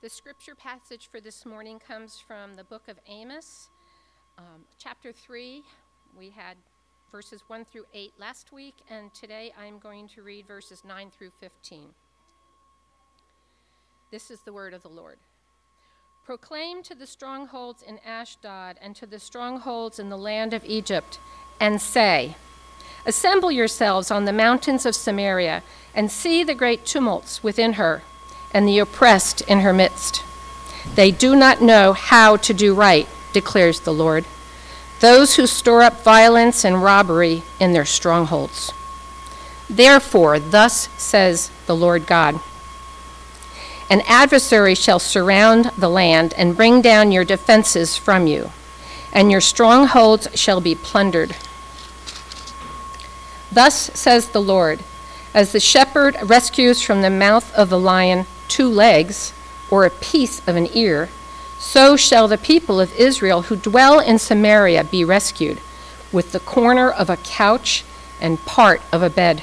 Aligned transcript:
The 0.00 0.08
scripture 0.08 0.54
passage 0.54 1.08
for 1.10 1.20
this 1.20 1.44
morning 1.44 1.80
comes 1.80 2.20
from 2.20 2.54
the 2.54 2.62
book 2.62 2.86
of 2.86 3.00
Amos, 3.08 3.68
um, 4.38 4.62
chapter 4.78 5.10
3. 5.10 5.64
We 6.16 6.30
had 6.30 6.56
verses 7.10 7.42
1 7.48 7.64
through 7.64 7.86
8 7.92 8.12
last 8.16 8.52
week, 8.52 8.76
and 8.88 9.12
today 9.12 9.52
I'm 9.60 9.80
going 9.80 10.06
to 10.10 10.22
read 10.22 10.46
verses 10.46 10.84
9 10.84 11.10
through 11.10 11.32
15. 11.40 11.88
This 14.12 14.30
is 14.30 14.38
the 14.42 14.52
word 14.52 14.72
of 14.72 14.84
the 14.84 14.88
Lord. 14.88 15.18
Proclaim 16.24 16.84
to 16.84 16.94
the 16.94 17.04
strongholds 17.04 17.82
in 17.82 17.98
Ashdod 18.06 18.76
and 18.80 18.94
to 18.94 19.06
the 19.06 19.18
strongholds 19.18 19.98
in 19.98 20.10
the 20.10 20.16
land 20.16 20.54
of 20.54 20.64
Egypt, 20.64 21.18
and 21.58 21.82
say, 21.82 22.36
Assemble 23.04 23.50
yourselves 23.50 24.12
on 24.12 24.26
the 24.26 24.32
mountains 24.32 24.86
of 24.86 24.94
Samaria, 24.94 25.64
and 25.92 26.08
see 26.08 26.44
the 26.44 26.54
great 26.54 26.86
tumults 26.86 27.42
within 27.42 27.72
her 27.72 28.02
and 28.52 28.66
the 28.66 28.78
oppressed 28.78 29.40
in 29.42 29.60
her 29.60 29.72
midst. 29.72 30.22
They 30.94 31.10
do 31.10 31.36
not 31.36 31.60
know 31.60 31.92
how 31.92 32.36
to 32.38 32.54
do 32.54 32.74
right, 32.74 33.08
declares 33.32 33.80
the 33.80 33.92
Lord. 33.92 34.24
Those 35.00 35.36
who 35.36 35.46
store 35.46 35.82
up 35.82 36.02
violence 36.02 36.64
and 36.64 36.82
robbery 36.82 37.42
in 37.60 37.72
their 37.72 37.84
strongholds. 37.84 38.72
Therefore, 39.70 40.38
thus 40.38 40.88
says 40.96 41.50
the 41.66 41.76
Lord 41.76 42.06
God 42.06 42.40
An 43.90 44.02
adversary 44.06 44.74
shall 44.74 44.98
surround 44.98 45.66
the 45.78 45.90
land 45.90 46.34
and 46.36 46.56
bring 46.56 46.80
down 46.80 47.12
your 47.12 47.24
defenses 47.24 47.96
from 47.96 48.26
you, 48.26 48.50
and 49.12 49.30
your 49.30 49.40
strongholds 49.40 50.28
shall 50.34 50.60
be 50.60 50.74
plundered. 50.74 51.36
Thus 53.52 53.90
says 53.94 54.30
the 54.30 54.42
Lord 54.42 54.80
As 55.32 55.52
the 55.52 55.60
shepherd 55.60 56.16
rescues 56.24 56.82
from 56.82 57.02
the 57.02 57.10
mouth 57.10 57.54
of 57.54 57.68
the 57.68 57.78
lion 57.78 58.26
two 58.48 58.68
legs, 58.68 59.32
or 59.70 59.84
a 59.84 59.90
piece 59.90 60.46
of 60.48 60.56
an 60.56 60.68
ear, 60.72 61.08
so 61.58 61.96
shall 61.96 62.28
the 62.28 62.38
people 62.38 62.80
of 62.80 62.94
Israel 62.98 63.42
who 63.42 63.56
dwell 63.56 64.00
in 64.00 64.18
Samaria 64.18 64.84
be 64.84 65.04
rescued, 65.04 65.58
with 66.12 66.32
the 66.32 66.40
corner 66.40 66.90
of 66.90 67.10
a 67.10 67.16
couch 67.18 67.84
and 68.20 68.44
part 68.44 68.80
of 68.92 69.02
a 69.02 69.10
bed. 69.10 69.42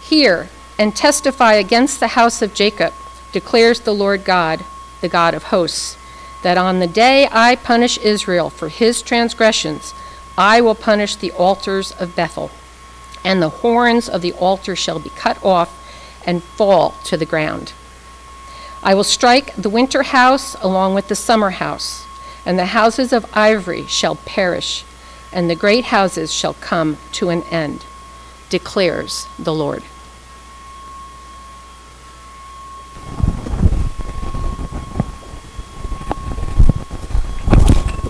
Hear 0.00 0.48
and 0.78 0.94
testify 0.94 1.54
against 1.54 1.98
the 1.98 2.08
house 2.08 2.42
of 2.42 2.54
Jacob, 2.54 2.92
declares 3.32 3.80
the 3.80 3.94
Lord 3.94 4.24
God, 4.24 4.64
the 5.00 5.08
God 5.08 5.34
of 5.34 5.44
hosts, 5.44 5.96
that 6.42 6.58
on 6.58 6.78
the 6.78 6.86
day 6.86 7.28
I 7.32 7.56
punish 7.56 7.98
Israel 7.98 8.50
for 8.50 8.68
his 8.68 9.02
transgressions, 9.02 9.94
I 10.38 10.60
will 10.60 10.74
punish 10.74 11.16
the 11.16 11.32
altars 11.32 11.92
of 11.92 12.14
Bethel, 12.14 12.50
and 13.24 13.42
the 13.42 13.48
horns 13.48 14.08
of 14.08 14.20
the 14.22 14.34
altar 14.34 14.76
shall 14.76 14.98
be 14.98 15.10
cut 15.10 15.42
off 15.44 15.82
and 16.26 16.42
fall 16.42 16.90
to 17.04 17.16
the 17.16 17.24
ground. 17.24 17.72
I 18.82 18.94
will 18.94 19.04
strike 19.04 19.54
the 19.56 19.70
winter 19.70 20.02
house 20.02 20.54
along 20.56 20.94
with 20.94 21.08
the 21.08 21.16
summer 21.16 21.50
house, 21.50 22.04
and 22.44 22.58
the 22.58 22.66
houses 22.66 23.12
of 23.12 23.26
ivory 23.32 23.86
shall 23.86 24.16
perish, 24.16 24.84
and 25.32 25.48
the 25.48 25.56
great 25.56 25.86
houses 25.86 26.32
shall 26.32 26.54
come 26.54 26.98
to 27.12 27.30
an 27.30 27.42
end, 27.44 27.84
declares 28.50 29.26
the 29.38 29.54
Lord. 29.54 29.82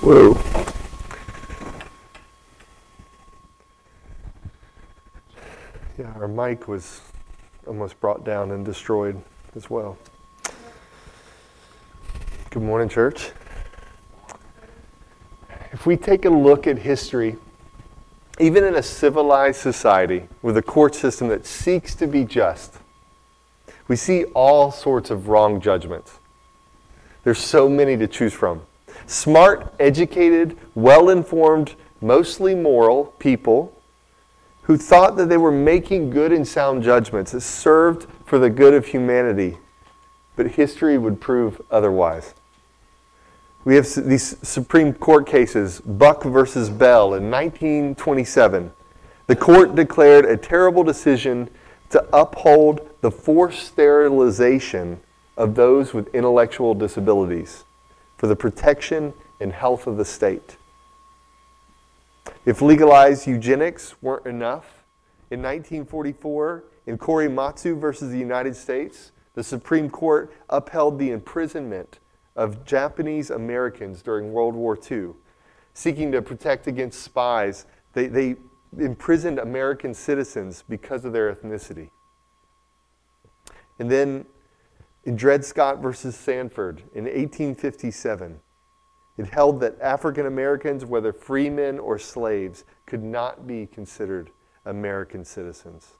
Whoa. 0.02 0.38
Yeah, 5.98 6.12
our 6.16 6.28
mic 6.28 6.68
was 6.68 7.00
almost 7.66 8.00
brought 8.00 8.24
down 8.24 8.50
and 8.52 8.64
destroyed 8.64 9.20
as 9.54 9.68
well. 9.68 9.98
Good 12.50 12.62
morning, 12.62 12.88
church. 12.88 13.32
If 15.72 15.84
we 15.84 15.96
take 15.96 16.24
a 16.24 16.30
look 16.30 16.66
at 16.66 16.78
history, 16.78 17.36
even 18.38 18.64
in 18.64 18.76
a 18.76 18.82
civilized 18.82 19.60
society 19.60 20.28
with 20.42 20.56
a 20.56 20.62
court 20.62 20.94
system 20.94 21.28
that 21.28 21.44
seeks 21.46 21.94
to 21.96 22.06
be 22.06 22.24
just, 22.24 22.78
we 23.88 23.96
see 23.96 24.24
all 24.26 24.70
sorts 24.70 25.10
of 25.10 25.28
wrong 25.28 25.60
judgments. 25.60 26.18
There's 27.24 27.38
so 27.38 27.68
many 27.68 27.96
to 27.96 28.06
choose 28.06 28.32
from. 28.32 28.62
Smart, 29.06 29.74
educated, 29.78 30.56
well 30.74 31.08
informed, 31.08 31.74
mostly 32.00 32.54
moral 32.54 33.06
people 33.18 33.75
who 34.66 34.76
thought 34.76 35.16
that 35.16 35.28
they 35.28 35.36
were 35.36 35.52
making 35.52 36.10
good 36.10 36.32
and 36.32 36.46
sound 36.46 36.82
judgments 36.82 37.30
that 37.30 37.40
served 37.40 38.08
for 38.24 38.36
the 38.40 38.50
good 38.50 38.74
of 38.74 38.86
humanity, 38.86 39.58
but 40.34 40.46
history 40.52 40.98
would 40.98 41.20
prove 41.20 41.62
otherwise. 41.70 42.34
We 43.64 43.76
have 43.76 43.88
these 43.94 44.36
Supreme 44.46 44.92
Court 44.92 45.24
cases, 45.24 45.80
Buck 45.80 46.24
versus 46.24 46.68
Bell 46.68 47.14
in 47.14 47.30
1927. 47.30 48.72
The 49.28 49.36
court 49.36 49.76
declared 49.76 50.24
a 50.24 50.36
terrible 50.36 50.82
decision 50.82 51.48
to 51.90 52.04
uphold 52.12 52.88
the 53.02 53.10
forced 53.10 53.68
sterilization 53.68 55.00
of 55.36 55.54
those 55.54 55.94
with 55.94 56.12
intellectual 56.12 56.74
disabilities 56.74 57.64
for 58.16 58.26
the 58.26 58.36
protection 58.36 59.14
and 59.38 59.52
health 59.52 59.86
of 59.86 59.96
the 59.96 60.04
state. 60.04 60.56
If 62.44 62.62
legalized 62.62 63.26
eugenics 63.26 64.00
weren't 64.02 64.26
enough, 64.26 64.84
in 65.30 65.40
1944, 65.40 66.64
in 66.86 66.98
Korematsu 66.98 67.78
versus 67.78 68.12
the 68.12 68.18
United 68.18 68.54
States, 68.54 69.10
the 69.34 69.42
Supreme 69.42 69.90
Court 69.90 70.32
upheld 70.48 70.98
the 70.98 71.10
imprisonment 71.10 71.98
of 72.36 72.64
Japanese 72.64 73.30
Americans 73.30 74.02
during 74.02 74.32
World 74.32 74.54
War 74.54 74.78
II, 74.90 75.10
seeking 75.74 76.12
to 76.12 76.22
protect 76.22 76.66
against 76.66 77.02
spies. 77.02 77.66
They, 77.92 78.06
they 78.06 78.36
imprisoned 78.78 79.38
American 79.38 79.94
citizens 79.94 80.62
because 80.68 81.04
of 81.04 81.12
their 81.12 81.34
ethnicity. 81.34 81.90
And 83.78 83.90
then 83.90 84.26
in 85.04 85.16
Dred 85.16 85.44
Scott 85.44 85.80
versus 85.80 86.16
Sandford 86.16 86.82
in 86.94 87.04
1857, 87.04 88.40
it 89.18 89.26
held 89.26 89.60
that 89.60 89.80
African 89.80 90.26
Americans, 90.26 90.84
whether 90.84 91.12
freemen 91.12 91.78
or 91.78 91.98
slaves, 91.98 92.64
could 92.84 93.02
not 93.02 93.46
be 93.46 93.66
considered 93.66 94.30
American 94.64 95.24
citizens. 95.24 95.96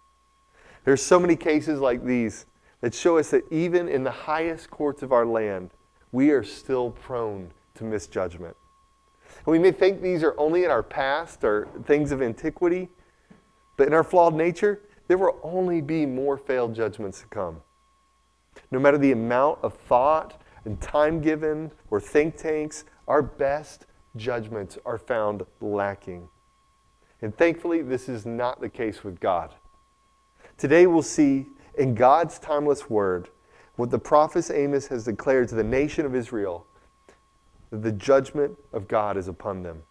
There's 0.84 1.02
so 1.02 1.18
many 1.18 1.34
cases 1.34 1.80
like 1.80 2.04
these 2.04 2.46
that 2.80 2.94
show 2.94 3.18
us 3.18 3.30
that 3.30 3.50
even 3.50 3.88
in 3.88 4.04
the 4.04 4.10
highest 4.10 4.70
courts 4.70 5.02
of 5.02 5.12
our 5.12 5.24
land, 5.24 5.70
we 6.12 6.30
are 6.30 6.44
still 6.44 6.90
prone 6.90 7.50
to 7.74 7.84
misjudgment. 7.84 8.56
And 9.38 9.46
we 9.46 9.58
may 9.58 9.72
think 9.72 10.02
these 10.02 10.22
are 10.22 10.38
only 10.38 10.64
in 10.64 10.70
our 10.70 10.82
past 10.82 11.42
or 11.42 11.68
things 11.86 12.12
of 12.12 12.22
antiquity, 12.22 12.88
but 13.76 13.86
in 13.86 13.94
our 13.94 14.04
flawed 14.04 14.34
nature, 14.34 14.80
there 15.08 15.18
will 15.18 15.38
only 15.42 15.80
be 15.80 16.04
more 16.04 16.36
failed 16.36 16.74
judgments 16.74 17.20
to 17.20 17.26
come. 17.26 17.62
No 18.70 18.78
matter 18.78 18.98
the 18.98 19.12
amount 19.12 19.58
of 19.62 19.74
thought 19.74 20.40
and 20.64 20.80
time 20.80 21.20
given 21.20 21.70
or 21.90 22.00
think 22.00 22.36
tanks 22.36 22.84
our 23.08 23.22
best 23.22 23.86
judgments 24.16 24.78
are 24.84 24.98
found 24.98 25.44
lacking. 25.60 26.28
And 27.22 27.36
thankfully, 27.36 27.82
this 27.82 28.08
is 28.08 28.26
not 28.26 28.60
the 28.60 28.68
case 28.68 29.04
with 29.04 29.20
God. 29.20 29.54
Today, 30.58 30.86
we'll 30.86 31.02
see 31.02 31.46
in 31.76 31.94
God's 31.94 32.38
timeless 32.38 32.88
word 32.88 33.28
what 33.76 33.90
the 33.90 33.98
prophet 33.98 34.50
Amos 34.50 34.88
has 34.88 35.04
declared 35.04 35.48
to 35.48 35.54
the 35.54 35.64
nation 35.64 36.06
of 36.06 36.14
Israel 36.14 36.66
that 37.70 37.82
the 37.82 37.92
judgment 37.92 38.56
of 38.72 38.88
God 38.88 39.16
is 39.16 39.28
upon 39.28 39.62
them. 39.62 39.82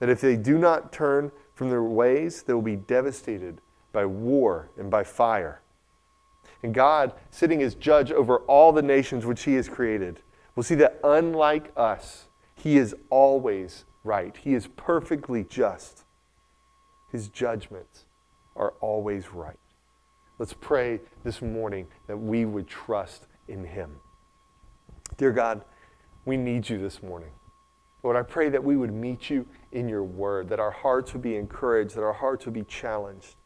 That 0.00 0.08
if 0.08 0.20
they 0.20 0.36
do 0.36 0.58
not 0.58 0.92
turn 0.92 1.30
from 1.54 1.70
their 1.70 1.82
ways, 1.82 2.42
they 2.42 2.52
will 2.52 2.62
be 2.62 2.76
devastated 2.76 3.60
by 3.92 4.04
war 4.04 4.70
and 4.76 4.90
by 4.90 5.04
fire. 5.04 5.60
And 6.62 6.74
God, 6.74 7.12
sitting 7.30 7.62
as 7.62 7.74
judge 7.74 8.10
over 8.10 8.38
all 8.38 8.72
the 8.72 8.82
nations 8.82 9.24
which 9.24 9.44
He 9.44 9.54
has 9.54 9.68
created, 9.68 10.20
will 10.56 10.62
see 10.62 10.74
that 10.76 10.98
unlike 11.04 11.70
us, 11.76 12.26
he 12.64 12.78
is 12.78 12.96
always 13.10 13.84
right. 14.04 14.34
He 14.34 14.54
is 14.54 14.68
perfectly 14.68 15.44
just. 15.44 16.04
His 17.12 17.28
judgments 17.28 18.06
are 18.56 18.72
always 18.80 19.34
right. 19.34 19.58
Let's 20.38 20.54
pray 20.54 21.00
this 21.24 21.42
morning 21.42 21.86
that 22.06 22.16
we 22.16 22.46
would 22.46 22.66
trust 22.66 23.26
in 23.48 23.64
Him. 23.64 23.90
Dear 25.18 25.30
God, 25.32 25.62
we 26.24 26.38
need 26.38 26.66
you 26.70 26.78
this 26.78 27.02
morning. 27.02 27.32
Lord, 28.02 28.16
I 28.16 28.22
pray 28.22 28.48
that 28.48 28.64
we 28.64 28.78
would 28.78 28.94
meet 28.94 29.28
you 29.28 29.46
in 29.72 29.86
your 29.86 30.02
word, 30.02 30.48
that 30.48 30.58
our 30.58 30.70
hearts 30.70 31.12
would 31.12 31.22
be 31.22 31.36
encouraged, 31.36 31.94
that 31.96 32.02
our 32.02 32.14
hearts 32.14 32.46
would 32.46 32.54
be 32.54 32.64
challenged, 32.64 33.36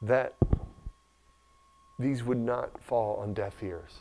that 0.00 0.36
these 1.98 2.24
would 2.24 2.38
not 2.38 2.82
fall 2.82 3.16
on 3.16 3.34
deaf 3.34 3.62
ears. 3.62 4.00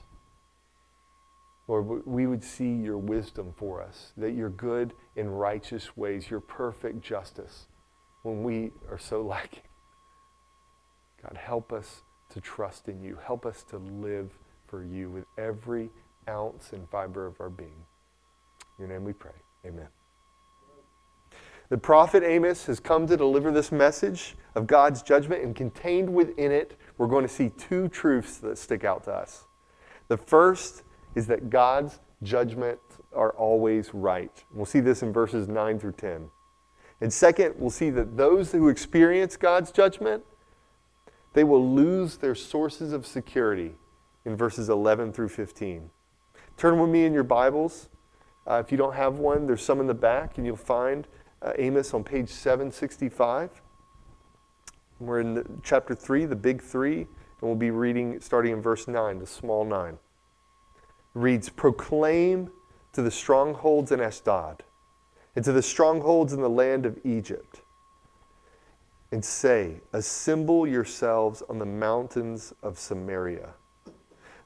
Lord, 1.68 2.06
we 2.06 2.28
would 2.28 2.44
see 2.44 2.74
your 2.74 2.98
wisdom 2.98 3.54
for 3.58 3.82
us, 3.82 4.14
that 4.18 4.32
your 4.32 4.50
good 4.50 4.94
and 5.16 5.40
righteous 5.40 5.98
ways, 5.98 6.30
your 6.30 6.40
perfect 6.40 7.02
justice, 7.02 7.66
when 8.22 8.44
we 8.44 8.72
are 8.90 9.00
so 9.00 9.22
lacking. 9.26 9.64
God, 11.22 11.38
help 11.38 11.74
us 11.74 12.04
to 12.30 12.42
trust 12.42 12.88
in 12.88 13.02
you. 13.02 13.18
Help 13.26 13.46
us 13.46 13.64
to 13.64 13.78
live 13.78 14.32
for 14.68 14.84
you 14.84 15.10
with 15.10 15.26
every 15.38 15.90
ounce 16.28 16.72
and 16.74 16.88
fiber 16.90 17.26
of 17.26 17.40
our 17.40 17.50
being. 17.50 17.86
In 18.78 18.86
your 18.86 18.88
name 18.88 19.04
we 19.04 19.14
pray. 19.14 19.32
Amen. 19.66 19.88
The 21.70 21.78
prophet 21.80 22.22
Amos 22.24 22.68
has 22.68 22.80
come 22.80 23.08
to 23.08 23.18
deliver 23.18 23.52
this 23.52 23.72
message 23.72 24.36
of 24.54 24.68
God's 24.68 25.02
judgment, 25.02 25.44
and 25.44 25.56
contained 25.56 26.14
within 26.14 26.52
it, 26.52 26.78
we're 26.98 27.08
going 27.08 27.28
to 27.28 27.34
see 27.34 27.50
two 27.50 27.88
truths 27.88 28.38
that 28.38 28.58
stick 28.58 28.84
out 28.84 29.04
to 29.06 29.12
us. 29.12 29.46
The 30.08 30.18
first 30.18 30.84
is 31.16 31.28
that 31.28 31.50
God's 31.50 32.00
judgments 32.22 32.98
are 33.14 33.32
always 33.32 33.94
right. 33.94 34.44
We'll 34.54 34.66
see 34.66 34.82
this 34.82 35.02
in 35.02 35.14
verses 35.14 35.48
9 35.48 35.80
through 35.80 35.94
10. 35.94 36.30
And 37.02 37.12
second, 37.12 37.56
we'll 37.58 37.70
see 37.70 37.90
that 37.92 38.18
those 38.18 38.52
who 38.52 38.70
experience 38.70 39.38
God's 39.38 39.72
judgment, 39.72 40.24
they 41.34 41.44
will 41.44 41.66
lose 41.68 42.18
their 42.18 42.36
sources 42.36 42.94
of 42.94 43.06
security 43.06 43.76
in 44.26 44.36
verses 44.36 44.70
11 44.70 45.14
through 45.14 45.30
15. 45.30 45.90
Turn 46.58 46.80
with 46.80 46.90
me 46.90 47.06
in 47.06 47.14
your 47.14 47.24
Bibles. 47.24 47.90
Uh, 48.48 48.62
if 48.66 48.72
you 48.72 48.78
don't 48.78 48.96
have 48.96 49.20
one, 49.20 49.46
there's 49.46 49.64
some 49.64 49.80
in 49.80 49.88
the 49.88 49.94
back, 49.94 50.38
and 50.38 50.46
you'll 50.46 50.56
find 50.56 51.08
uh, 51.42 51.54
Amos 51.58 51.94
on 51.94 52.04
page 52.04 52.30
765. 52.30 53.62
We're 55.00 55.20
in 55.20 55.34
the, 55.34 55.46
chapter 55.64 55.94
3, 55.94 56.26
the 56.26 56.36
big 56.36 56.62
three, 56.62 57.00
and 57.00 57.08
we'll 57.42 57.56
be 57.56 57.72
reading 57.72 58.22
starting 58.22 58.54
in 58.54 58.62
verse 58.62 58.88
9, 58.88 59.20
the 59.20 59.28
small 59.28 59.66
9. 59.66 59.98
Reads 61.16 61.50
Proclaim 61.50 62.52
to 62.94 63.02
the 63.02 63.10
strongholds 63.10 63.92
in 63.92 64.00
Ashdod 64.00 64.64
and 65.36 65.44
to 65.44 65.52
the 65.52 65.62
strongholds 65.62 66.32
in 66.32 66.42
the 66.42 66.50
land 66.50 66.86
of 66.86 66.98
Egypt, 67.04 67.62
and 69.12 69.24
say, 69.24 69.82
Assemble 69.92 70.68
yourselves 70.68 71.42
on 71.50 71.60
the 71.60 71.66
mountains 71.66 72.54
of 72.62 72.78
Samaria. 72.78 73.54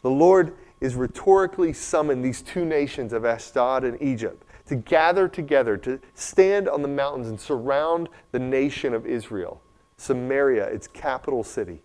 The 0.01 0.09
Lord 0.09 0.55
is 0.81 0.95
rhetorically 0.95 1.73
summoned 1.73 2.23
these 2.23 2.41
two 2.41 2.65
nations 2.65 3.13
of 3.13 3.25
Ashdod 3.25 3.83
and 3.83 4.01
Egypt 4.01 4.43
to 4.67 4.75
gather 4.75 5.27
together, 5.27 5.77
to 5.77 5.99
stand 6.13 6.69
on 6.69 6.81
the 6.81 6.87
mountains 6.87 7.27
and 7.27 7.39
surround 7.39 8.07
the 8.31 8.39
nation 8.39 8.93
of 8.93 9.05
Israel, 9.05 9.61
Samaria, 9.97 10.65
its 10.65 10.87
capital 10.87 11.43
city. 11.43 11.81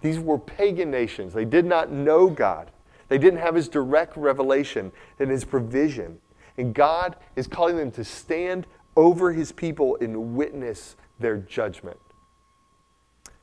These 0.00 0.18
were 0.18 0.38
pagan 0.38 0.90
nations. 0.90 1.32
They 1.32 1.44
did 1.44 1.64
not 1.64 1.90
know 1.90 2.28
God. 2.28 2.70
They 3.10 3.18
didn't 3.18 3.40
have 3.40 3.56
his 3.56 3.68
direct 3.68 4.16
revelation 4.16 4.92
and 5.18 5.30
his 5.30 5.44
provision. 5.44 6.18
And 6.56 6.72
God 6.72 7.16
is 7.36 7.46
calling 7.46 7.76
them 7.76 7.90
to 7.92 8.04
stand 8.04 8.66
over 8.96 9.32
his 9.32 9.52
people 9.52 9.98
and 10.00 10.34
witness 10.34 10.96
their 11.18 11.36
judgment. 11.36 11.98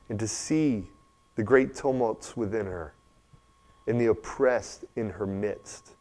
And 0.08 0.18
to 0.18 0.26
see 0.26 0.88
the 1.36 1.42
great 1.42 1.74
tumults 1.74 2.36
within 2.36 2.64
her 2.66 2.94
and 3.86 4.00
the 4.00 4.06
oppressed 4.06 4.86
in 4.96 5.10
her 5.10 5.26
midst. 5.26 5.96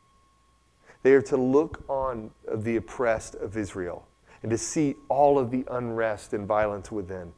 They 1.03 1.13
are 1.13 1.21
to 1.23 1.37
look 1.37 1.83
on 1.89 2.31
the 2.51 2.77
oppressed 2.77 3.35
of 3.35 3.57
Israel 3.57 4.07
and 4.41 4.49
to 4.49 4.57
see 4.57 4.95
all 5.09 5.37
of 5.37 5.51
the 5.51 5.65
unrest 5.69 6.33
and 6.33 6.47
violence 6.47 6.89
within. 6.89 7.33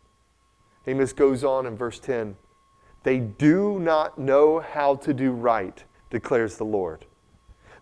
Amos 0.85 1.11
goes 1.11 1.43
on 1.43 1.65
in 1.65 1.75
verse 1.75 1.99
10 1.99 2.35
They 3.01 3.17
do 3.17 3.79
not 3.79 4.19
know 4.19 4.59
how 4.59 4.95
to 4.97 5.13
do 5.13 5.31
right, 5.31 5.83
declares 6.09 6.57
the 6.57 6.65
Lord 6.65 7.05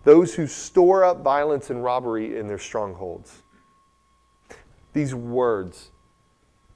those 0.08 0.36
who 0.36 0.48
store 0.48 1.04
up 1.04 1.22
violence 1.22 1.70
and 1.70 1.84
robbery 1.84 2.38
in 2.38 2.48
their 2.48 2.58
strongholds. 2.58 3.44
These 4.94 5.14
words, 5.14 5.92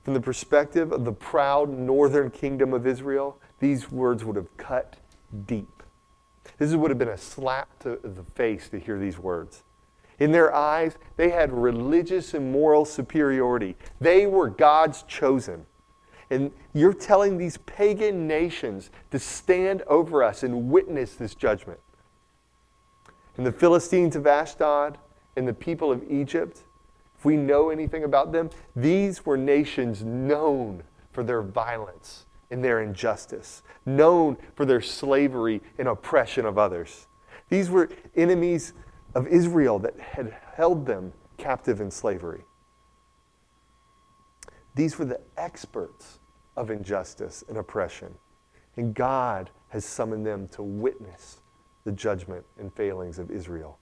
from 0.03 0.13
the 0.13 0.19
perspective 0.19 0.92
of 0.92 1.06
the 1.06 1.13
proud 1.13 1.69
northern 1.69 2.30
kingdom 2.30 2.74
of 2.74 2.86
Israel, 2.86 3.39
these 3.59 3.89
words 3.89 4.25
would 4.25 4.36
have 4.36 4.57
cut 4.57 4.98
deep. 5.45 5.81
This 6.57 6.74
would 6.75 6.92
have 6.92 6.98
been 6.98 7.07
a 7.07 7.18
slap 7.18 7.80
to 7.80 8.00
the 8.03 8.25
face 8.36 8.68
to 8.68 8.80
hear 8.80 9.00
these 9.00 9.18
words. 9.18 9.63
In 10.19 10.33
their 10.33 10.53
eyes, 10.53 10.98
they 11.15 11.30
had 11.30 11.53
religious 11.53 12.33
and 12.33 12.51
moral 12.51 12.83
superiority. 12.83 13.77
They 14.01 14.27
were 14.27 14.50
God's 14.50 15.03
chosen. 15.03 15.65
And 16.31 16.54
you're 16.74 16.94
telling 16.94 17.38
these 17.38 17.57
pagan 17.57 18.25
nations 18.25 18.89
to 19.12 19.19
stand 19.19 19.81
over 19.83 20.24
us 20.24 20.44
and 20.44 20.72
witness 20.72 21.16
this 21.16 21.36
judgment. 21.36 21.81
And 23.36 23.45
the 23.45 23.51
Philistines 23.51 24.16
of 24.16 24.25
Ashdod 24.25 24.98
and 25.36 25.45
the 25.45 25.54
people 25.54 25.92
of 25.92 26.10
Egypt, 26.10 26.62
if 27.18 27.25
we 27.25 27.36
know 27.36 27.69
anything 27.69 28.06
about 28.06 28.31
them, 28.31 28.50
these 28.78 29.25
were 29.25 29.36
nations 29.36 30.06
known 30.06 30.83
for 31.12 31.22
their 31.22 31.42
violence 31.42 32.25
and 32.50 32.63
their 32.63 32.81
injustice, 32.81 33.62
known 33.86 34.38
for 34.56 34.66
their 34.66 34.81
slavery 34.81 35.62
and 35.77 35.89
oppression 35.89 36.45
of 36.45 36.57
others. 36.57 37.07
These 37.50 37.69
were 37.69 37.89
enemies 38.16 38.72
of 39.16 39.27
Israel 39.27 39.80
that 39.80 40.00
had 40.00 40.34
held 40.56 40.86
them 40.86 41.12
captive 41.38 41.81
in 41.81 41.92
slavery. 41.92 42.45
These 44.75 44.98
were 44.98 45.06
the 45.06 45.19
experts 45.36 46.19
of 46.56 46.69
injustice 46.69 47.44
and 47.48 47.57
oppression. 47.57 48.15
And 48.77 48.94
God 48.94 49.50
has 49.69 49.86
summoned 49.86 50.25
them 50.25 50.48
to 50.50 50.63
witness 50.63 51.42
the 51.83 51.92
judgment 51.92 52.45
and 52.59 52.74
failings 52.74 53.19
of 53.19 53.31
Israel. 53.31 53.77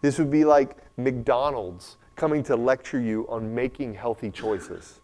This 0.00 0.18
would 0.18 0.30
be 0.30 0.44
like 0.44 0.76
McDonald's 0.96 1.96
coming 2.16 2.42
to 2.44 2.56
lecture 2.56 3.00
you 3.00 3.26
on 3.28 3.54
making 3.54 3.94
healthy 3.94 4.30
choices. 4.30 5.00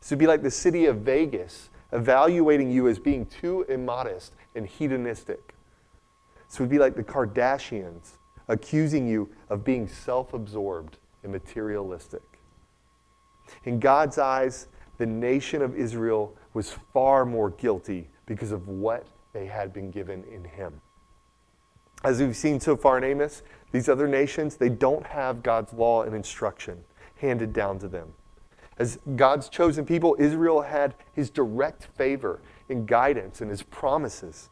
This 0.00 0.10
would 0.10 0.18
be 0.18 0.26
like 0.26 0.42
the 0.42 0.50
city 0.50 0.86
of 0.86 0.98
Vegas 0.98 1.70
evaluating 1.92 2.70
you 2.70 2.88
as 2.88 2.98
being 2.98 3.26
too 3.26 3.64
immodest 3.68 4.34
and 4.54 4.66
hedonistic. 4.66 5.54
This 6.48 6.60
would 6.60 6.68
be 6.68 6.78
like 6.78 6.94
the 6.94 7.02
Kardashians 7.02 8.18
accusing 8.48 9.08
you 9.08 9.28
of 9.48 9.64
being 9.64 9.88
self 9.88 10.34
absorbed 10.34 10.98
and 11.22 11.32
materialistic. 11.32 12.22
In 13.64 13.78
God's 13.78 14.18
eyes, 14.18 14.68
the 14.98 15.06
nation 15.06 15.62
of 15.62 15.76
Israel 15.76 16.34
was 16.54 16.72
far 16.92 17.24
more 17.24 17.50
guilty 17.50 18.08
because 18.26 18.52
of 18.52 18.68
what 18.68 19.06
they 19.32 19.46
had 19.46 19.72
been 19.72 19.90
given 19.90 20.24
in 20.24 20.44
Him. 20.44 20.80
As 22.04 22.20
we've 22.20 22.36
seen 22.36 22.60
so 22.60 22.76
far 22.76 22.98
in 22.98 23.04
Amos, 23.04 23.42
these 23.72 23.88
other 23.88 24.08
nations, 24.08 24.56
they 24.56 24.68
don't 24.68 25.06
have 25.06 25.42
God's 25.42 25.72
law 25.72 26.02
and 26.02 26.14
instruction 26.14 26.84
handed 27.16 27.52
down 27.52 27.78
to 27.80 27.88
them. 27.88 28.12
As 28.78 28.98
God's 29.16 29.48
chosen 29.48 29.86
people, 29.86 30.16
Israel 30.18 30.62
had 30.62 30.94
his 31.12 31.30
direct 31.30 31.84
favor 31.96 32.40
and 32.68 32.86
guidance 32.86 33.40
and 33.40 33.50
his 33.50 33.62
promises. 33.62 34.50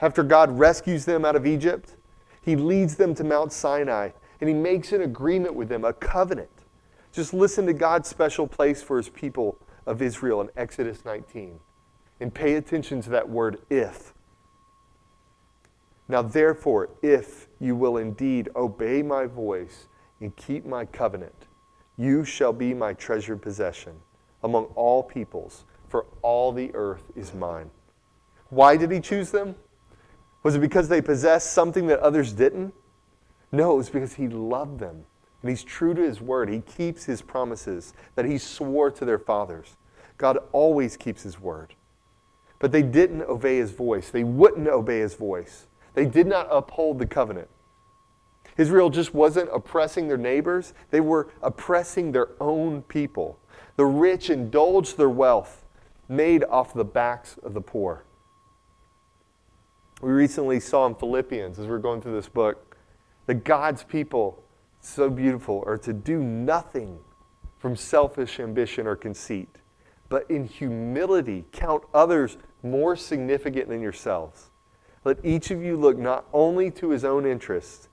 After 0.00 0.22
God 0.22 0.58
rescues 0.58 1.04
them 1.04 1.24
out 1.24 1.36
of 1.36 1.46
Egypt, 1.46 1.96
he 2.42 2.56
leads 2.56 2.96
them 2.96 3.14
to 3.14 3.24
Mount 3.24 3.52
Sinai 3.52 4.10
and 4.40 4.48
he 4.48 4.54
makes 4.54 4.92
an 4.92 5.00
agreement 5.00 5.54
with 5.54 5.68
them, 5.68 5.84
a 5.84 5.92
covenant. 5.92 6.50
Just 7.14 7.32
listen 7.32 7.64
to 7.66 7.72
God's 7.72 8.08
special 8.08 8.48
place 8.48 8.82
for 8.82 8.96
his 8.96 9.08
people 9.08 9.56
of 9.86 10.02
Israel 10.02 10.40
in 10.40 10.48
Exodus 10.56 11.04
19 11.04 11.60
and 12.18 12.34
pay 12.34 12.54
attention 12.54 13.00
to 13.02 13.10
that 13.10 13.28
word 13.28 13.60
if. 13.70 14.12
Now, 16.08 16.22
therefore, 16.22 16.90
if 17.02 17.46
you 17.60 17.76
will 17.76 17.98
indeed 17.98 18.48
obey 18.56 19.00
my 19.00 19.26
voice 19.26 19.86
and 20.20 20.34
keep 20.34 20.66
my 20.66 20.84
covenant, 20.84 21.46
you 21.96 22.24
shall 22.24 22.52
be 22.52 22.74
my 22.74 22.92
treasured 22.94 23.40
possession 23.40 23.94
among 24.42 24.64
all 24.74 25.02
peoples, 25.02 25.64
for 25.86 26.06
all 26.20 26.50
the 26.50 26.74
earth 26.74 27.12
is 27.14 27.32
mine. 27.32 27.70
Why 28.50 28.76
did 28.76 28.90
he 28.90 28.98
choose 28.98 29.30
them? 29.30 29.54
Was 30.42 30.56
it 30.56 30.60
because 30.60 30.88
they 30.88 31.00
possessed 31.00 31.52
something 31.52 31.86
that 31.86 32.00
others 32.00 32.32
didn't? 32.32 32.74
No, 33.52 33.74
it 33.74 33.76
was 33.76 33.88
because 33.88 34.14
he 34.14 34.26
loved 34.26 34.80
them. 34.80 35.06
And 35.44 35.50
he's 35.50 35.62
true 35.62 35.92
to 35.92 36.00
his 36.00 36.22
word. 36.22 36.48
He 36.48 36.60
keeps 36.60 37.04
his 37.04 37.20
promises 37.20 37.92
that 38.14 38.24
he 38.24 38.38
swore 38.38 38.90
to 38.92 39.04
their 39.04 39.18
fathers. 39.18 39.76
God 40.16 40.38
always 40.52 40.96
keeps 40.96 41.22
his 41.22 41.38
word. 41.38 41.74
But 42.60 42.72
they 42.72 42.80
didn't 42.80 43.20
obey 43.24 43.58
his 43.58 43.70
voice, 43.70 44.08
they 44.08 44.24
wouldn't 44.24 44.66
obey 44.66 45.00
his 45.00 45.12
voice. 45.12 45.66
They 45.92 46.06
did 46.06 46.26
not 46.26 46.48
uphold 46.50 46.98
the 46.98 47.06
covenant. 47.06 47.48
Israel 48.56 48.88
just 48.88 49.12
wasn't 49.12 49.50
oppressing 49.52 50.08
their 50.08 50.16
neighbors, 50.16 50.72
they 50.90 51.00
were 51.00 51.28
oppressing 51.42 52.12
their 52.12 52.28
own 52.40 52.80
people. 52.80 53.38
The 53.76 53.84
rich 53.84 54.30
indulged 54.30 54.96
their 54.96 55.10
wealth 55.10 55.66
made 56.08 56.42
off 56.44 56.72
the 56.72 56.86
backs 56.86 57.36
of 57.42 57.52
the 57.52 57.60
poor. 57.60 58.04
We 60.00 60.10
recently 60.10 60.58
saw 60.58 60.86
in 60.86 60.94
Philippians, 60.94 61.58
as 61.58 61.66
we 61.66 61.72
we're 61.72 61.80
going 61.80 62.00
through 62.00 62.14
this 62.14 62.30
book, 62.30 62.78
that 63.26 63.44
God's 63.44 63.84
people, 63.84 64.42
so 64.88 65.10
beautiful, 65.10 65.62
are 65.66 65.78
to 65.78 65.92
do 65.92 66.22
nothing 66.22 66.98
from 67.58 67.76
selfish 67.76 68.40
ambition 68.40 68.86
or 68.86 68.96
conceit, 68.96 69.56
but 70.08 70.30
in 70.30 70.44
humility 70.44 71.44
count 71.52 71.82
others 71.94 72.36
more 72.62 72.96
significant 72.96 73.68
than 73.68 73.80
yourselves. 73.80 74.50
Let 75.04 75.24
each 75.24 75.50
of 75.50 75.62
you 75.62 75.76
look 75.76 75.98
not 75.98 76.26
only 76.32 76.70
to 76.72 76.90
his 76.90 77.04
own 77.04 77.26
interests, 77.26 77.88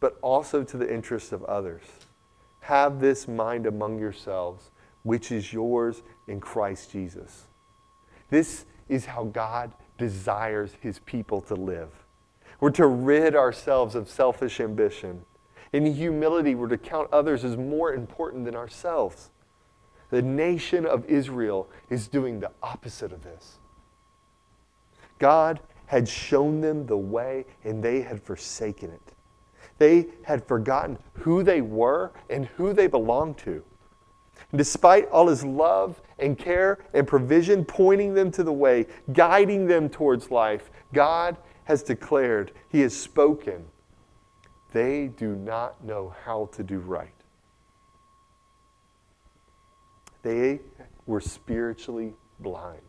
but 0.00 0.18
also 0.22 0.62
to 0.64 0.76
the 0.76 0.92
interests 0.92 1.32
of 1.32 1.44
others. 1.44 1.82
Have 2.60 3.00
this 3.00 3.26
mind 3.26 3.66
among 3.66 3.98
yourselves, 3.98 4.70
which 5.02 5.32
is 5.32 5.52
yours 5.52 6.02
in 6.26 6.40
Christ 6.40 6.92
Jesus. 6.92 7.46
This 8.30 8.66
is 8.88 9.06
how 9.06 9.24
God 9.24 9.72
desires 9.96 10.72
his 10.80 10.98
people 11.00 11.40
to 11.42 11.54
live. 11.54 11.90
We're 12.60 12.70
to 12.70 12.86
rid 12.86 13.34
ourselves 13.34 13.94
of 13.94 14.08
selfish 14.08 14.60
ambition. 14.60 15.24
In 15.72 15.86
humility, 15.86 16.54
we're 16.54 16.68
to 16.68 16.78
count 16.78 17.08
others 17.12 17.44
as 17.44 17.56
more 17.56 17.92
important 17.92 18.44
than 18.44 18.54
ourselves. 18.54 19.30
The 20.10 20.22
nation 20.22 20.86
of 20.86 21.04
Israel 21.06 21.68
is 21.90 22.08
doing 22.08 22.40
the 22.40 22.50
opposite 22.62 23.12
of 23.12 23.22
this. 23.22 23.58
God 25.18 25.60
had 25.86 26.08
shown 26.08 26.60
them 26.60 26.86
the 26.86 26.96
way, 26.96 27.44
and 27.64 27.82
they 27.82 28.00
had 28.00 28.22
forsaken 28.22 28.90
it. 28.90 29.14
They 29.78 30.06
had 30.22 30.46
forgotten 30.46 30.98
who 31.14 31.42
they 31.42 31.60
were 31.60 32.12
and 32.30 32.46
who 32.46 32.72
they 32.72 32.86
belonged 32.86 33.38
to. 33.38 33.62
Despite 34.54 35.08
all 35.08 35.28
his 35.28 35.44
love 35.44 36.00
and 36.18 36.38
care 36.38 36.78
and 36.94 37.06
provision 37.06 37.64
pointing 37.64 38.14
them 38.14 38.30
to 38.32 38.42
the 38.42 38.52
way, 38.52 38.86
guiding 39.12 39.66
them 39.66 39.88
towards 39.88 40.30
life, 40.30 40.70
God 40.92 41.36
has 41.64 41.82
declared, 41.82 42.52
He 42.68 42.80
has 42.80 42.96
spoken, 42.96 43.64
they 44.72 45.08
do 45.08 45.34
not 45.34 45.82
know 45.84 46.14
how 46.24 46.46
to 46.52 46.62
do 46.62 46.78
right. 46.78 47.12
They 50.22 50.60
were 51.06 51.20
spiritually 51.20 52.14
blind. 52.40 52.82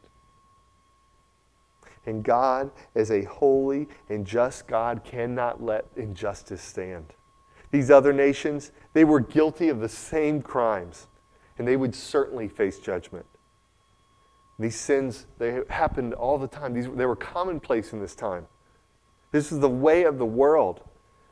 And 2.05 2.24
God, 2.24 2.71
as 2.95 3.12
a 3.12 3.24
holy 3.24 3.88
and 4.09 4.25
just 4.25 4.67
God, 4.67 5.03
cannot 5.03 5.63
let 5.63 5.86
injustice 5.95 6.62
stand. 6.62 7.13
These 7.71 7.91
other 7.91 8.13
nations, 8.13 8.71
they 8.93 9.03
were 9.03 9.19
guilty 9.19 9.69
of 9.69 9.79
the 9.79 9.89
same 9.89 10.41
crimes, 10.41 11.07
and 11.57 11.67
they 11.67 11.77
would 11.77 11.93
certainly 11.93 12.48
face 12.48 12.79
judgment. 12.79 13.25
These 14.57 14.75
sins, 14.75 15.27
they 15.38 15.62
happened 15.69 16.13
all 16.13 16.38
the 16.38 16.48
time. 16.48 16.74
These, 16.74 16.89
they 16.95 17.05
were 17.05 17.15
commonplace 17.15 17.93
in 17.93 18.00
this 18.01 18.15
time. 18.15 18.48
This 19.31 19.51
is 19.51 19.59
the 19.59 19.69
way 19.69 20.03
of 20.03 20.17
the 20.17 20.25
world. 20.25 20.81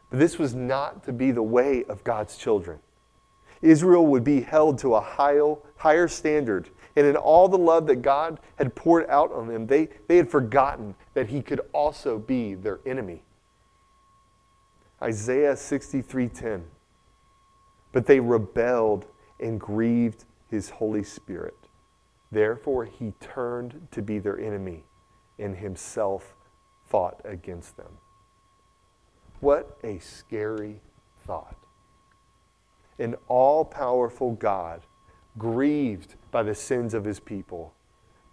But 0.09 0.19
this 0.19 0.39
was 0.39 0.53
not 0.53 1.03
to 1.05 1.13
be 1.13 1.31
the 1.31 1.43
way 1.43 1.83
of 1.85 2.03
God's 2.03 2.37
children. 2.37 2.79
Israel 3.61 4.05
would 4.07 4.23
be 4.23 4.41
held 4.41 4.77
to 4.79 4.95
a 4.95 5.01
higher, 5.01 6.07
standard. 6.07 6.69
And 6.95 7.05
in 7.05 7.15
all 7.15 7.47
the 7.47 7.57
love 7.57 7.87
that 7.87 7.97
God 7.97 8.39
had 8.55 8.75
poured 8.75 9.09
out 9.09 9.31
on 9.31 9.47
them, 9.47 9.67
they, 9.67 9.89
they 10.07 10.17
had 10.17 10.29
forgotten 10.29 10.95
that 11.13 11.27
He 11.27 11.41
could 11.41 11.61
also 11.73 12.17
be 12.17 12.55
their 12.55 12.79
enemy. 12.85 13.23
Isaiah 15.01 15.53
63:10. 15.53 16.63
But 17.91 18.05
they 18.05 18.19
rebelled 18.19 19.05
and 19.39 19.59
grieved 19.59 20.25
his 20.49 20.69
Holy 20.69 21.03
Spirit. 21.03 21.57
Therefore 22.31 22.85
he 22.85 23.13
turned 23.19 23.87
to 23.91 24.01
be 24.01 24.19
their 24.19 24.39
enemy 24.39 24.83
and 25.39 25.55
himself 25.55 26.35
fought 26.85 27.21
against 27.23 27.77
them. 27.77 27.97
What 29.39 29.77
a 29.83 29.99
scary 29.99 30.81
thought 31.25 31.55
an 32.99 33.15
all 33.27 33.63
powerful 33.63 34.31
God, 34.31 34.81
grieved 35.37 36.15
by 36.31 36.43
the 36.43 36.55
sins 36.55 36.93
of 36.93 37.05
his 37.05 37.19
people, 37.19 37.73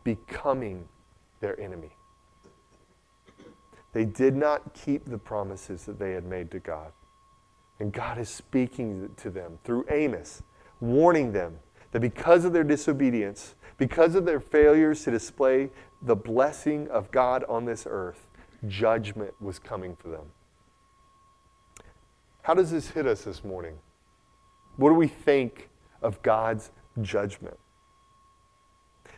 becoming 0.04 0.88
their 1.40 1.58
enemy. 1.60 1.90
They 3.92 4.04
did 4.04 4.34
not 4.34 4.74
keep 4.74 5.04
the 5.04 5.18
promises 5.18 5.84
that 5.84 5.98
they 5.98 6.12
had 6.12 6.24
made 6.24 6.50
to 6.50 6.58
God. 6.58 6.92
And 7.78 7.92
God 7.92 8.18
is 8.18 8.28
speaking 8.28 9.10
to 9.16 9.30
them 9.30 9.58
through 9.64 9.84
Amos, 9.90 10.42
warning 10.80 11.32
them 11.32 11.58
that 11.92 12.00
because 12.00 12.44
of 12.44 12.52
their 12.52 12.64
disobedience, 12.64 13.54
because 13.76 14.14
of 14.14 14.24
their 14.24 14.40
failures 14.40 15.04
to 15.04 15.10
display 15.10 15.70
the 16.02 16.16
blessing 16.16 16.88
of 16.88 17.10
God 17.10 17.44
on 17.48 17.64
this 17.64 17.86
earth, 17.88 18.26
judgment 18.66 19.34
was 19.40 19.58
coming 19.58 19.94
for 19.94 20.08
them. 20.08 20.30
How 22.44 22.52
does 22.52 22.70
this 22.70 22.90
hit 22.90 23.06
us 23.06 23.22
this 23.22 23.42
morning? 23.42 23.78
What 24.76 24.90
do 24.90 24.94
we 24.96 25.08
think 25.08 25.70
of 26.02 26.20
God's 26.20 26.70
judgment? 27.00 27.58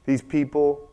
These 0.04 0.22
people 0.22 0.88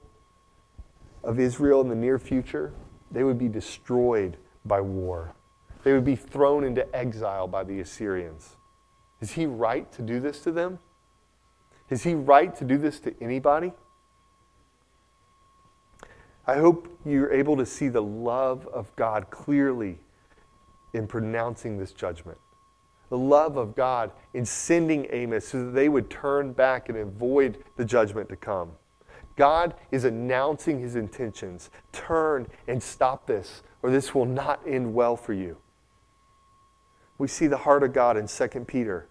of 1.23 1.39
Israel 1.39 1.81
in 1.81 1.89
the 1.89 1.95
near 1.95 2.17
future, 2.17 2.73
they 3.11 3.23
would 3.23 3.37
be 3.37 3.47
destroyed 3.47 4.37
by 4.65 4.81
war. 4.81 5.35
They 5.83 5.93
would 5.93 6.05
be 6.05 6.15
thrown 6.15 6.63
into 6.63 6.83
exile 6.95 7.47
by 7.47 7.65
the 7.65 7.79
Assyrians. 7.79 8.55
Is 9.21 9.33
he 9.33 9.45
right 9.45 9.91
to 9.91 10.01
do 10.01 10.19
this 10.19 10.39
to 10.39 10.51
them? 10.51 10.79
Is 11.91 12.01
he 12.01 12.15
right 12.15 12.55
to 12.55 12.65
do 12.65 12.79
this 12.79 12.99
to 13.01 13.13
anybody? 13.21 13.73
I 16.47 16.55
hope 16.55 16.97
you're 17.05 17.31
able 17.31 17.57
to 17.57 17.65
see 17.67 17.89
the 17.89 18.01
love 18.01 18.67
of 18.73 18.93
God 18.95 19.29
clearly 19.29 19.99
in 20.93 21.07
pronouncing 21.07 21.77
this 21.77 21.91
judgment 21.91 22.38
the 23.13 23.17
love 23.19 23.57
of 23.57 23.75
God 23.75 24.09
in 24.33 24.43
sending 24.43 25.05
Amos 25.12 25.47
so 25.47 25.65
that 25.65 25.71
they 25.73 25.88
would 25.88 26.09
turn 26.09 26.51
back 26.51 26.89
and 26.89 26.97
avoid 26.97 27.63
the 27.75 27.85
judgment 27.85 28.27
to 28.29 28.35
come. 28.35 28.71
God 29.35 29.75
is 29.91 30.03
announcing 30.03 30.79
his 30.79 30.95
intentions. 30.95 31.69
Turn 31.91 32.47
and 32.67 32.81
stop 32.81 33.27
this, 33.27 33.62
or 33.83 33.91
this 33.91 34.15
will 34.15 34.25
not 34.25 34.62
end 34.65 34.95
well 34.95 35.15
for 35.15 35.33
you. 35.33 35.57
We 37.19 37.27
see 37.27 37.45
the 37.45 37.57
heart 37.57 37.83
of 37.83 37.93
God 37.93 38.17
in 38.17 38.25
2 38.25 38.47
Peter. 38.65 39.07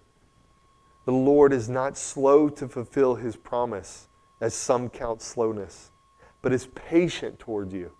The 1.04 1.12
Lord 1.12 1.52
is 1.52 1.68
not 1.68 1.96
slow 1.96 2.48
to 2.48 2.66
fulfill 2.66 3.14
his 3.14 3.36
promise, 3.36 4.08
as 4.40 4.52
some 4.52 4.88
count 4.88 5.22
slowness, 5.22 5.92
but 6.42 6.52
is 6.52 6.66
patient 6.74 7.38
toward 7.38 7.72
you, 7.72 7.92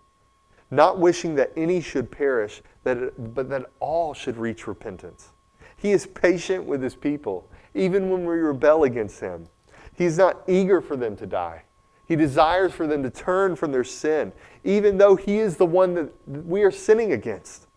not 0.75 0.99
wishing 0.99 1.35
that 1.35 1.51
any 1.55 1.81
should 1.81 2.11
perish, 2.11 2.61
that 2.83 3.33
but 3.33 3.49
that 3.49 3.65
all 3.79 4.13
should 4.13 4.37
reach 4.37 4.67
repentance. 4.67 5.29
He 5.77 5.91
is 5.91 6.05
patient 6.07 6.65
with 6.65 6.81
his 6.81 6.95
people, 6.95 7.49
even 7.73 8.09
when 8.09 8.25
we 8.25 8.35
rebel 8.35 8.83
against 8.83 9.19
him. 9.19 9.47
He's 9.95 10.17
not 10.17 10.41
eager 10.47 10.81
for 10.81 10.95
them 10.95 11.15
to 11.17 11.25
die. 11.25 11.63
He 12.07 12.15
desires 12.15 12.73
for 12.73 12.87
them 12.87 13.03
to 13.03 13.09
turn 13.09 13.55
from 13.55 13.71
their 13.71 13.83
sin, 13.83 14.33
even 14.63 14.97
though 14.97 15.15
he 15.15 15.39
is 15.39 15.57
the 15.57 15.65
one 15.65 15.93
that 15.95 16.11
we 16.27 16.63
are 16.63 16.71
sinning 16.71 17.13
against. 17.13 17.67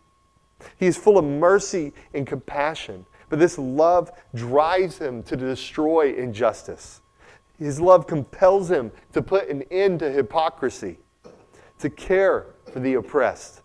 He 0.77 0.87
is 0.87 0.97
full 0.97 1.17
of 1.17 1.25
mercy 1.25 1.93
and 2.13 2.25
compassion, 2.25 3.05
but 3.29 3.39
this 3.39 3.57
love 3.57 4.11
drives 4.33 4.97
him 4.97 5.23
to 5.23 5.35
destroy 5.35 6.13
injustice. 6.13 7.01
His 7.57 7.79
love 7.79 8.07
compels 8.07 8.69
him 8.69 8.91
to 9.13 9.21
put 9.21 9.49
an 9.49 9.63
end 9.71 9.99
to 9.99 10.11
hypocrisy, 10.11 10.99
to 11.79 11.89
care 11.89 12.47
for 12.77 12.83
the 12.83 12.93
oppressed. 12.93 13.63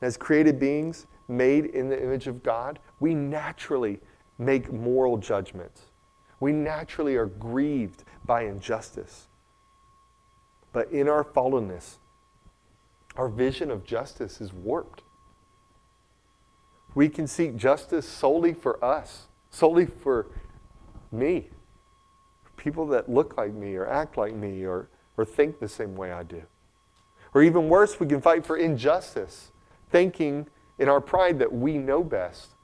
As 0.00 0.16
created 0.16 0.58
beings, 0.58 1.06
made 1.28 1.66
in 1.66 1.88
the 1.88 2.02
image 2.02 2.26
of 2.26 2.42
God, 2.42 2.80
we 2.98 3.14
naturally 3.14 4.00
make 4.36 4.72
moral 4.72 5.16
judgments. 5.16 5.82
We 6.40 6.50
naturally 6.50 7.14
are 7.14 7.26
grieved 7.26 8.02
by 8.24 8.46
injustice. 8.46 9.28
But 10.72 10.90
in 10.90 11.08
our 11.08 11.22
fallenness, 11.22 11.98
our 13.14 13.28
vision 13.28 13.70
of 13.70 13.84
justice 13.84 14.40
is 14.40 14.52
warped. 14.52 15.04
We 16.96 17.08
can 17.08 17.28
seek 17.28 17.54
justice 17.54 18.08
solely 18.08 18.54
for 18.54 18.84
us, 18.84 19.28
solely 19.50 19.86
for 19.86 20.26
me, 21.12 21.50
people 22.56 22.88
that 22.88 23.08
look 23.08 23.36
like 23.36 23.54
me 23.54 23.76
or 23.76 23.86
act 23.86 24.16
like 24.16 24.34
me 24.34 24.64
or, 24.64 24.88
or 25.16 25.24
think 25.24 25.60
the 25.60 25.68
same 25.68 25.94
way 25.94 26.10
I 26.10 26.24
do. 26.24 26.42
Or 27.34 27.42
even 27.42 27.68
worse, 27.68 27.98
we 27.98 28.06
can 28.06 28.20
fight 28.20 28.44
for 28.44 28.56
injustice, 28.56 29.52
thinking 29.90 30.46
in 30.78 30.88
our 30.88 31.00
pride 31.00 31.38
that 31.38 31.52
we 31.52 31.78
know 31.78 32.02
best. 32.02 32.54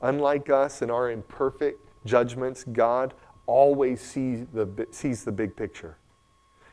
Unlike 0.00 0.50
us 0.50 0.82
in 0.82 0.90
our 0.90 1.10
imperfect 1.10 1.84
judgments, 2.04 2.64
God 2.64 3.14
always 3.46 4.00
sees 4.00 4.46
the, 4.52 4.86
sees 4.90 5.24
the 5.24 5.32
big 5.32 5.56
picture. 5.56 5.96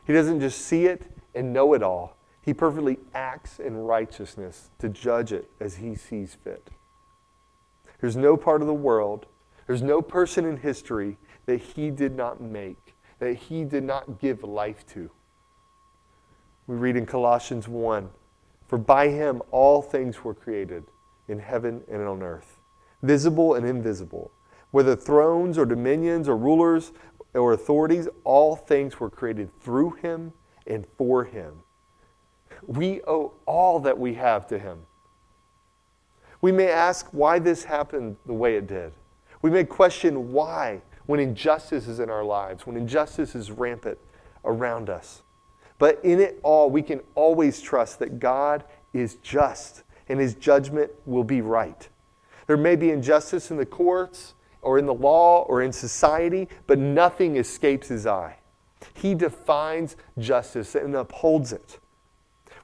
He 0.06 0.12
doesn't 0.12 0.40
just 0.40 0.62
see 0.62 0.86
it 0.86 1.02
and 1.34 1.52
know 1.52 1.74
it 1.74 1.82
all, 1.82 2.16
He 2.40 2.54
perfectly 2.54 2.98
acts 3.14 3.58
in 3.58 3.76
righteousness 3.76 4.70
to 4.78 4.88
judge 4.88 5.32
it 5.32 5.50
as 5.60 5.76
He 5.76 5.94
sees 5.94 6.34
fit. 6.34 6.70
There's 8.00 8.16
no 8.16 8.36
part 8.36 8.60
of 8.60 8.68
the 8.68 8.74
world, 8.74 9.26
there's 9.66 9.82
no 9.82 10.00
person 10.00 10.44
in 10.44 10.58
history 10.58 11.18
that 11.46 11.60
He 11.60 11.90
did 11.90 12.16
not 12.16 12.40
make, 12.40 12.94
that 13.18 13.34
He 13.34 13.64
did 13.64 13.84
not 13.84 14.18
give 14.20 14.42
life 14.42 14.86
to. 14.94 15.10
We 16.68 16.76
read 16.76 16.96
in 16.96 17.06
Colossians 17.06 17.66
1 17.66 18.08
for 18.68 18.76
by 18.78 19.08
him 19.08 19.40
all 19.50 19.80
things 19.80 20.22
were 20.22 20.34
created, 20.34 20.84
in 21.26 21.38
heaven 21.38 21.82
and 21.90 22.02
on 22.02 22.22
earth, 22.22 22.60
visible 23.02 23.54
and 23.54 23.66
invisible. 23.66 24.30
Whether 24.70 24.94
thrones 24.94 25.56
or 25.56 25.64
dominions 25.64 26.28
or 26.28 26.36
rulers 26.36 26.92
or 27.32 27.54
authorities, 27.54 28.06
all 28.24 28.54
things 28.54 29.00
were 29.00 29.08
created 29.08 29.50
through 29.60 29.92
him 29.92 30.34
and 30.66 30.86
for 30.98 31.24
him. 31.24 31.62
We 32.66 33.00
owe 33.04 33.32
all 33.46 33.80
that 33.80 33.98
we 33.98 34.14
have 34.14 34.46
to 34.48 34.58
him. 34.58 34.80
We 36.42 36.52
may 36.52 36.70
ask 36.70 37.08
why 37.12 37.38
this 37.38 37.64
happened 37.64 38.16
the 38.26 38.34
way 38.34 38.56
it 38.56 38.66
did. 38.66 38.92
We 39.40 39.50
may 39.50 39.64
question 39.64 40.32
why. 40.32 40.82
when 41.06 41.20
injustice 41.20 41.88
is 41.88 42.00
in 42.00 42.10
our 42.10 42.22
lives, 42.22 42.66
when 42.66 42.76
injustice 42.76 43.34
is 43.34 43.50
rampant 43.50 43.96
around 44.44 44.90
us. 44.90 45.22
But 45.78 46.04
in 46.04 46.20
it 46.20 46.40
all, 46.42 46.70
we 46.70 46.82
can 46.82 47.00
always 47.14 47.60
trust 47.60 47.98
that 48.00 48.18
God 48.18 48.64
is 48.92 49.16
just 49.16 49.84
and 50.08 50.18
his 50.18 50.34
judgment 50.34 50.90
will 51.06 51.24
be 51.24 51.40
right. 51.40 51.88
There 52.46 52.56
may 52.56 52.76
be 52.76 52.90
injustice 52.90 53.50
in 53.50 53.56
the 53.58 53.66
courts 53.66 54.34
or 54.62 54.78
in 54.78 54.86
the 54.86 54.94
law 54.94 55.42
or 55.42 55.62
in 55.62 55.72
society, 55.72 56.48
but 56.66 56.78
nothing 56.78 57.36
escapes 57.36 57.88
his 57.88 58.06
eye. 58.06 58.38
He 58.94 59.14
defines 59.14 59.96
justice 60.18 60.74
and 60.74 60.94
upholds 60.94 61.52
it. 61.52 61.78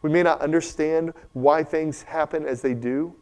We 0.02 0.10
may 0.10 0.22
not 0.22 0.40
understand 0.40 1.12
why 1.32 1.62
things 1.62 2.02
happen 2.02 2.46
as 2.46 2.62
they 2.62 2.74
do, 2.74 3.14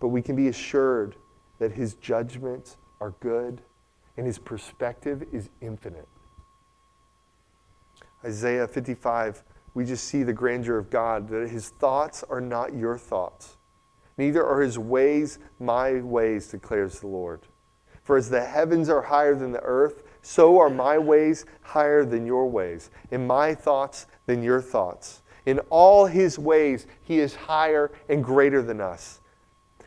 but 0.00 0.08
we 0.08 0.22
can 0.22 0.36
be 0.36 0.48
assured 0.48 1.16
that 1.58 1.72
his 1.72 1.94
judgments 1.94 2.76
are 3.00 3.14
good 3.20 3.62
and 4.16 4.26
his 4.26 4.38
perspective 4.38 5.24
is 5.32 5.48
infinite. 5.60 6.08
Isaiah 8.26 8.66
55, 8.66 9.44
we 9.74 9.84
just 9.84 10.04
see 10.04 10.22
the 10.22 10.32
grandeur 10.32 10.78
of 10.78 10.90
God, 10.90 11.28
that 11.28 11.48
his 11.48 11.68
thoughts 11.68 12.24
are 12.28 12.40
not 12.40 12.74
your 12.74 12.98
thoughts. 12.98 13.56
Neither 14.18 14.44
are 14.44 14.60
his 14.60 14.78
ways 14.78 15.38
my 15.60 16.00
ways, 16.00 16.48
declares 16.48 17.00
the 17.00 17.06
Lord. 17.06 17.42
For 18.02 18.16
as 18.16 18.30
the 18.30 18.44
heavens 18.44 18.88
are 18.88 19.02
higher 19.02 19.34
than 19.34 19.52
the 19.52 19.62
earth, 19.62 20.02
so 20.22 20.58
are 20.58 20.70
my 20.70 20.98
ways 20.98 21.44
higher 21.62 22.04
than 22.04 22.26
your 22.26 22.48
ways, 22.48 22.90
and 23.10 23.28
my 23.28 23.54
thoughts 23.54 24.06
than 24.26 24.42
your 24.42 24.60
thoughts. 24.60 25.22
In 25.44 25.60
all 25.70 26.06
his 26.06 26.38
ways, 26.38 26.86
he 27.02 27.20
is 27.20 27.34
higher 27.34 27.92
and 28.08 28.24
greater 28.24 28.62
than 28.62 28.80
us. 28.80 29.20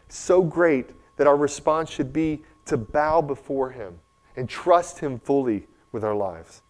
So 0.08 0.42
great 0.42 0.92
that 1.18 1.28
our 1.28 1.36
response 1.36 1.90
should 1.90 2.14
be 2.14 2.44
to 2.66 2.78
bow 2.78 3.22
before 3.22 3.72
him 3.72 4.00
and 4.36 4.48
trust 4.48 5.00
him 5.00 5.20
fully 5.20 5.68
with 5.92 6.04
our 6.06 6.16
lives. 6.16 6.62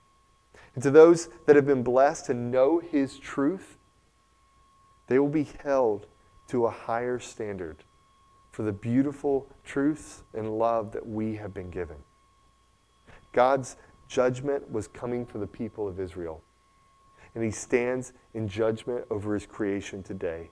And 0.80 0.84
to 0.86 0.92
those 0.92 1.28
that 1.46 1.58
have 1.58 1.66
been 1.66 1.84
blessed 1.84 2.28
to 2.28 2.34
know 2.34 2.80
his 2.80 3.20
truth, 3.20 3.76
they 5.08 5.20
will 5.20 5.28
be 5.28 5.50
held 5.62 6.08
to 6.48 6.68
a 6.68 6.72
higher 6.72 7.20
standard 7.20 7.84
for 8.54 8.64
the 8.64 8.72
beautiful 8.72 9.50
truths 9.66 10.24
and 10.34 10.58
love 10.58 10.94
that 10.94 11.06
we 11.06 11.36
have 11.36 11.54
been 11.54 11.70
given. 11.70 11.98
God's 13.34 13.76
judgment 14.08 14.72
was 14.72 14.88
coming 14.88 15.26
for 15.26 15.38
the 15.38 15.48
people 15.48 15.86
of 15.86 16.00
Israel, 16.00 16.42
and 17.36 17.44
he 17.44 17.52
stands 17.52 18.14
in 18.34 18.48
judgment 18.48 19.04
over 19.10 19.34
his 19.34 19.46
creation 19.46 20.02
today. 20.02 20.50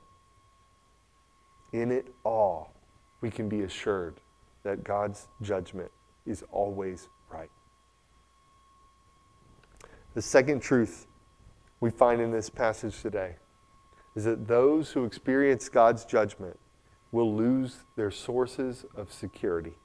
In 1.72 1.89
it 1.89 2.13
all, 2.25 2.74
we 3.22 3.31
can 3.31 3.48
be 3.48 3.62
assured 3.62 4.19
that 4.63 4.84
God's 4.84 5.29
judgment 5.41 5.89
is 6.25 6.43
always 6.51 7.07
right. 7.31 7.50
The 10.17 10.24
second 10.24 10.62
truth 10.62 11.05
we 11.79 11.91
find 11.91 12.19
in 12.19 12.31
this 12.31 12.50
passage 12.50 13.03
today 13.03 13.36
is 14.15 14.24
that 14.24 14.47
those 14.47 14.89
who 14.89 15.05
experience 15.05 15.69
God's 15.69 16.05
judgment 16.05 16.57
will 17.12 17.36
lose 17.36 17.83
their 17.95 18.09
sources 18.09 18.83
of 18.95 19.13
security. 19.13 19.75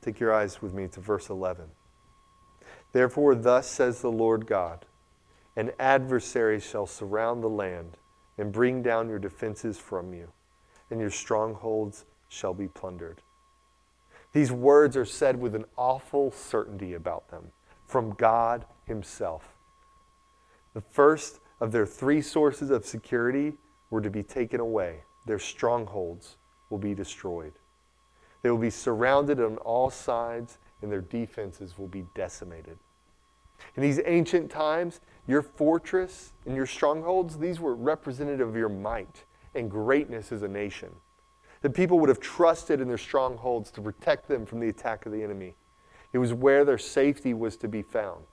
Take 0.00 0.20
your 0.20 0.32
eyes 0.32 0.62
with 0.62 0.72
me 0.72 0.88
to 0.88 1.00
verse 1.00 1.28
11. 1.28 1.66
Therefore, 2.92 3.34
thus 3.34 3.68
says 3.68 4.00
the 4.00 4.10
Lord 4.10 4.46
God 4.46 4.86
An 5.54 5.72
adversary 5.78 6.60
shall 6.60 6.86
surround 6.86 7.42
the 7.42 7.50
land 7.50 7.98
and 8.38 8.50
bring 8.50 8.82
down 8.82 9.10
your 9.10 9.18
defenses 9.18 9.76
from 9.76 10.14
you, 10.14 10.32
and 10.90 10.98
your 10.98 11.10
strongholds 11.10 12.06
shall 12.30 12.54
be 12.54 12.68
plundered. 12.68 13.20
These 14.32 14.50
words 14.50 14.96
are 14.96 15.04
said 15.04 15.38
with 15.38 15.54
an 15.54 15.66
awful 15.76 16.30
certainty 16.30 16.94
about 16.94 17.28
them 17.28 17.52
from 17.88 18.12
God 18.12 18.64
Himself. 18.84 19.56
The 20.74 20.80
first 20.80 21.40
of 21.60 21.72
their 21.72 21.86
three 21.86 22.22
sources 22.22 22.70
of 22.70 22.86
security 22.86 23.54
were 23.90 24.00
to 24.00 24.10
be 24.10 24.22
taken 24.22 24.60
away, 24.60 25.00
their 25.26 25.38
strongholds 25.38 26.36
will 26.70 26.78
be 26.78 26.94
destroyed. 26.94 27.54
They 28.42 28.50
will 28.50 28.58
be 28.58 28.70
surrounded 28.70 29.40
on 29.40 29.56
all 29.58 29.90
sides, 29.90 30.58
and 30.80 30.92
their 30.92 31.00
defenses 31.00 31.76
will 31.76 31.88
be 31.88 32.04
decimated. 32.14 32.78
In 33.74 33.82
these 33.82 34.00
ancient 34.06 34.50
times, 34.50 35.00
your 35.26 35.42
fortress 35.42 36.32
and 36.46 36.54
your 36.54 36.66
strongholds, 36.66 37.38
these 37.38 37.58
were 37.58 37.74
representative 37.74 38.48
of 38.48 38.56
your 38.56 38.68
might 38.68 39.24
and 39.54 39.70
greatness 39.70 40.30
as 40.30 40.42
a 40.42 40.48
nation. 40.48 40.90
The 41.62 41.70
people 41.70 41.98
would 41.98 42.08
have 42.08 42.20
trusted 42.20 42.80
in 42.80 42.86
their 42.86 42.98
strongholds 42.98 43.72
to 43.72 43.82
protect 43.82 44.28
them 44.28 44.46
from 44.46 44.60
the 44.60 44.68
attack 44.68 45.06
of 45.06 45.12
the 45.12 45.22
enemy. 45.22 45.56
It 46.12 46.18
was 46.18 46.32
where 46.32 46.64
their 46.64 46.78
safety 46.78 47.34
was 47.34 47.56
to 47.58 47.68
be 47.68 47.82
found. 47.82 48.24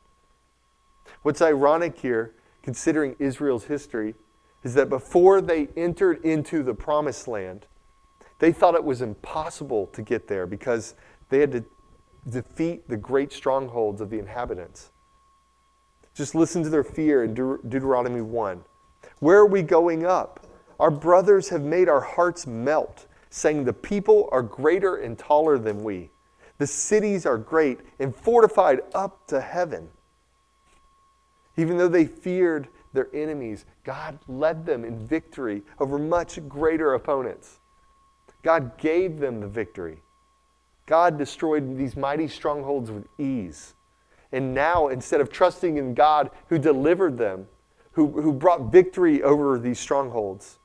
What's 1.22 1.42
ironic 1.42 2.00
here, 2.00 2.34
considering 2.64 3.16
Israel's 3.20 3.66
history, 3.66 4.16
is 4.64 4.74
that 4.74 4.90
before 4.90 5.42
they 5.42 5.68
entered 5.76 6.24
into 6.26 6.64
the 6.64 6.74
promised 6.74 7.28
land, 7.28 7.68
they 8.40 8.52
thought 8.52 8.76
it 8.76 8.84
was 8.84 9.02
impossible 9.02 9.88
to 9.88 10.02
get 10.02 10.28
there 10.28 10.48
because 10.48 10.96
they 11.30 11.40
had 11.40 11.52
to 11.52 11.64
defeat 12.30 12.88
the 12.88 12.98
great 12.98 13.32
strongholds 13.32 14.02
of 14.02 14.10
the 14.10 14.20
inhabitants. 14.20 14.92
Just 16.16 16.34
listen 16.34 16.64
to 16.64 16.70
their 16.70 16.84
fear 16.84 17.24
in 17.24 17.34
Deut- 17.34 17.70
Deuteronomy 17.70 18.22
1. 18.22 18.64
Where 19.20 19.38
are 19.38 19.46
we 19.46 19.62
going 19.62 20.06
up? 20.06 20.48
Our 20.80 20.92
brothers 20.92 21.50
have 21.50 21.62
made 21.62 21.88
our 21.88 22.02
hearts 22.02 22.48
melt, 22.48 23.06
saying, 23.30 23.64
The 23.64 23.74
people 23.74 24.30
are 24.32 24.42
greater 24.42 24.96
and 24.96 25.18
taller 25.18 25.58
than 25.58 25.84
we. 25.84 26.10
The 26.58 26.68
cities 26.68 27.26
are 27.26 27.38
great 27.38 27.80
and 28.00 28.15
fortified 28.15 28.82
up 28.94 29.28
to 29.28 29.41
heaven. 29.41 29.89
Even 31.58 31.78
though 31.78 31.88
they 31.88 32.06
feared 32.06 32.68
their 32.94 33.10
enemies, 33.13 33.65
God 33.84 34.20
led 34.28 34.65
them 34.65 34.84
in 34.84 35.06
victory 35.06 35.63
over 35.80 35.98
much 35.98 36.39
greater 36.48 36.94
opponents. 36.94 37.60
God 38.41 38.78
gave 38.78 39.20
them 39.20 39.39
the 39.39 39.48
victory. 39.48 40.02
God 40.86 41.18
destroyed 41.18 41.78
these 41.78 41.98
mighty 41.98 42.28
strongholds 42.28 42.91
with 42.91 43.08
ease. 43.18 43.74
And 44.32 44.54
now, 44.54 44.88
instead 44.88 45.22
of 45.22 45.32
trusting 45.32 45.78
in 45.78 45.94
God 45.94 46.30
who 46.48 46.60
delivered 46.60 47.18
them, 47.18 47.48
who, 47.94 48.22
who 48.22 48.34
brought 48.34 48.72
victory 48.72 49.24
over 49.24 49.58
these 49.58 49.80
strongholds, 49.80 50.60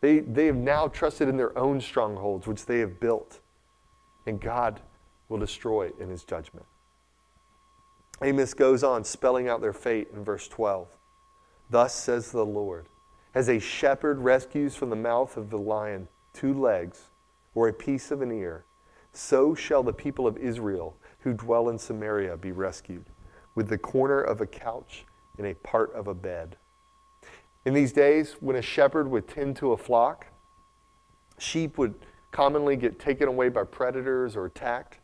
they, 0.00 0.18
they 0.18 0.46
have 0.46 0.56
now 0.56 0.88
trusted 0.88 1.28
in 1.28 1.36
their 1.36 1.56
own 1.56 1.80
strongholds, 1.80 2.46
which 2.46 2.66
they 2.66 2.80
have 2.80 2.98
built. 2.98 3.38
And 4.26 4.40
God 4.40 4.80
will 5.32 5.38
destroy 5.38 5.90
in 5.98 6.10
his 6.10 6.24
judgment. 6.24 6.66
Amos 8.22 8.52
goes 8.52 8.84
on 8.84 9.02
spelling 9.02 9.48
out 9.48 9.62
their 9.62 9.72
fate 9.72 10.08
in 10.12 10.22
verse 10.22 10.46
12. 10.46 10.86
Thus 11.70 11.94
says 11.94 12.30
the 12.30 12.44
Lord, 12.44 12.86
as 13.34 13.48
a 13.48 13.58
shepherd 13.58 14.18
rescues 14.18 14.76
from 14.76 14.90
the 14.90 14.96
mouth 14.96 15.38
of 15.38 15.48
the 15.48 15.58
lion 15.58 16.06
two 16.34 16.52
legs 16.52 17.08
or 17.54 17.66
a 17.66 17.72
piece 17.72 18.10
of 18.10 18.20
an 18.20 18.30
ear, 18.30 18.66
so 19.14 19.54
shall 19.54 19.82
the 19.82 19.92
people 19.92 20.26
of 20.26 20.36
Israel 20.36 20.96
who 21.20 21.32
dwell 21.32 21.70
in 21.70 21.78
Samaria 21.78 22.36
be 22.36 22.52
rescued, 22.52 23.06
with 23.54 23.68
the 23.68 23.78
corner 23.78 24.20
of 24.20 24.42
a 24.42 24.46
couch 24.46 25.06
and 25.38 25.46
a 25.46 25.54
part 25.54 25.94
of 25.94 26.08
a 26.08 26.14
bed. 26.14 26.56
In 27.64 27.72
these 27.72 27.92
days, 27.92 28.36
when 28.40 28.56
a 28.56 28.62
shepherd 28.62 29.10
would 29.10 29.28
tend 29.28 29.56
to 29.56 29.72
a 29.72 29.78
flock, 29.78 30.26
sheep 31.38 31.78
would 31.78 31.94
commonly 32.32 32.76
get 32.76 32.98
taken 32.98 33.28
away 33.28 33.48
by 33.48 33.64
predators 33.64 34.36
or 34.36 34.44
attacked. 34.46 34.98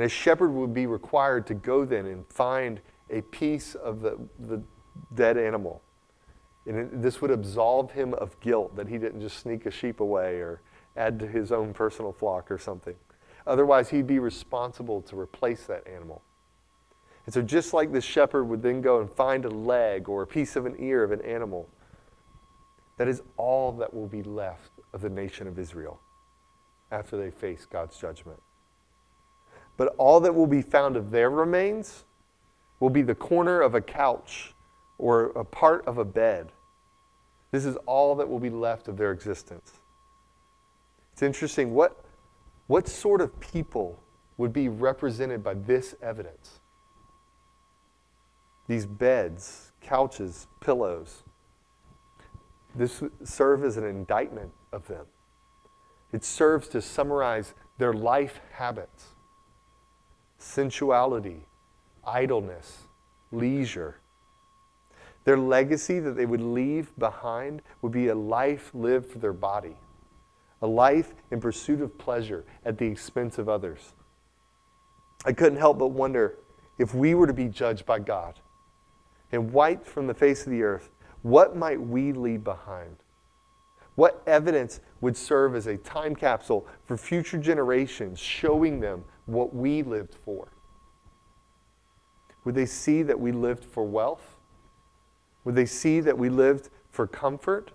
And 0.00 0.06
a 0.06 0.08
shepherd 0.08 0.54
would 0.54 0.72
be 0.72 0.86
required 0.86 1.46
to 1.48 1.52
go 1.52 1.84
then 1.84 2.06
and 2.06 2.26
find 2.26 2.80
a 3.10 3.20
piece 3.20 3.74
of 3.74 4.00
the, 4.00 4.18
the 4.38 4.62
dead 5.14 5.36
animal. 5.36 5.82
And 6.64 7.02
this 7.02 7.20
would 7.20 7.30
absolve 7.30 7.90
him 7.90 8.14
of 8.14 8.40
guilt 8.40 8.74
that 8.76 8.88
he 8.88 8.96
didn't 8.96 9.20
just 9.20 9.40
sneak 9.40 9.66
a 9.66 9.70
sheep 9.70 10.00
away 10.00 10.36
or 10.36 10.62
add 10.96 11.18
to 11.18 11.26
his 11.26 11.52
own 11.52 11.74
personal 11.74 12.12
flock 12.14 12.50
or 12.50 12.56
something. 12.56 12.94
Otherwise, 13.46 13.90
he'd 13.90 14.06
be 14.06 14.18
responsible 14.18 15.02
to 15.02 15.20
replace 15.20 15.64
that 15.64 15.86
animal. 15.86 16.22
And 17.26 17.34
so, 17.34 17.42
just 17.42 17.74
like 17.74 17.92
the 17.92 18.00
shepherd 18.00 18.44
would 18.44 18.62
then 18.62 18.80
go 18.80 19.00
and 19.00 19.10
find 19.10 19.44
a 19.44 19.50
leg 19.50 20.08
or 20.08 20.22
a 20.22 20.26
piece 20.26 20.56
of 20.56 20.64
an 20.64 20.76
ear 20.78 21.04
of 21.04 21.12
an 21.12 21.20
animal, 21.20 21.68
that 22.96 23.06
is 23.06 23.20
all 23.36 23.70
that 23.72 23.92
will 23.92 24.08
be 24.08 24.22
left 24.22 24.70
of 24.94 25.02
the 25.02 25.10
nation 25.10 25.46
of 25.46 25.58
Israel 25.58 26.00
after 26.90 27.18
they 27.18 27.30
face 27.30 27.66
God's 27.66 27.98
judgment. 27.98 28.40
But 29.80 29.94
all 29.96 30.20
that 30.20 30.34
will 30.34 30.46
be 30.46 30.60
found 30.60 30.98
of 30.98 31.10
their 31.10 31.30
remains 31.30 32.04
will 32.80 32.90
be 32.90 33.00
the 33.00 33.14
corner 33.14 33.62
of 33.62 33.74
a 33.74 33.80
couch 33.80 34.52
or 34.98 35.28
a 35.28 35.42
part 35.42 35.86
of 35.86 35.96
a 35.96 36.04
bed. 36.04 36.52
This 37.50 37.64
is 37.64 37.76
all 37.86 38.14
that 38.16 38.28
will 38.28 38.38
be 38.38 38.50
left 38.50 38.88
of 38.88 38.98
their 38.98 39.10
existence. 39.10 39.72
It's 41.14 41.22
interesting. 41.22 41.72
What, 41.72 42.04
what 42.66 42.88
sort 42.88 43.22
of 43.22 43.40
people 43.40 43.98
would 44.36 44.52
be 44.52 44.68
represented 44.68 45.42
by 45.42 45.54
this 45.54 45.94
evidence? 46.02 46.60
These 48.68 48.84
beds, 48.84 49.72
couches, 49.80 50.46
pillows. 50.60 51.22
This 52.74 53.02
serve 53.24 53.64
as 53.64 53.78
an 53.78 53.84
indictment 53.84 54.52
of 54.74 54.86
them. 54.88 55.06
It 56.12 56.22
serves 56.22 56.68
to 56.68 56.82
summarize 56.82 57.54
their 57.78 57.94
life 57.94 58.40
habits. 58.52 59.14
Sensuality, 60.40 61.46
idleness, 62.04 62.84
leisure. 63.30 64.00
Their 65.24 65.36
legacy 65.36 66.00
that 66.00 66.16
they 66.16 66.26
would 66.26 66.40
leave 66.40 66.98
behind 66.98 67.62
would 67.82 67.92
be 67.92 68.08
a 68.08 68.14
life 68.14 68.70
lived 68.74 69.06
for 69.06 69.18
their 69.18 69.34
body, 69.34 69.76
a 70.62 70.66
life 70.66 71.14
in 71.30 71.40
pursuit 71.40 71.80
of 71.80 71.96
pleasure 71.98 72.44
at 72.64 72.78
the 72.78 72.86
expense 72.86 73.38
of 73.38 73.48
others. 73.48 73.92
I 75.24 75.32
couldn't 75.32 75.58
help 75.58 75.78
but 75.78 75.88
wonder 75.88 76.38
if 76.78 76.94
we 76.94 77.14
were 77.14 77.26
to 77.26 77.34
be 77.34 77.46
judged 77.46 77.84
by 77.84 77.98
God 77.98 78.40
and 79.32 79.52
wiped 79.52 79.86
from 79.86 80.06
the 80.06 80.14
face 80.14 80.46
of 80.46 80.50
the 80.50 80.62
earth, 80.62 80.90
what 81.22 81.54
might 81.54 81.80
we 81.80 82.12
leave 82.12 82.42
behind? 82.42 82.96
What 84.00 84.22
evidence 84.26 84.80
would 85.02 85.14
serve 85.14 85.54
as 85.54 85.66
a 85.66 85.76
time 85.76 86.16
capsule 86.16 86.66
for 86.86 86.96
future 86.96 87.36
generations, 87.36 88.18
showing 88.18 88.80
them 88.80 89.04
what 89.26 89.54
we 89.54 89.82
lived 89.82 90.14
for? 90.24 90.48
Would 92.46 92.54
they 92.54 92.64
see 92.64 93.02
that 93.02 93.20
we 93.20 93.30
lived 93.30 93.62
for 93.62 93.84
wealth? 93.84 94.38
Would 95.44 95.54
they 95.54 95.66
see 95.66 96.00
that 96.00 96.16
we 96.16 96.30
lived 96.30 96.70
for 96.90 97.06
comfort, 97.06 97.72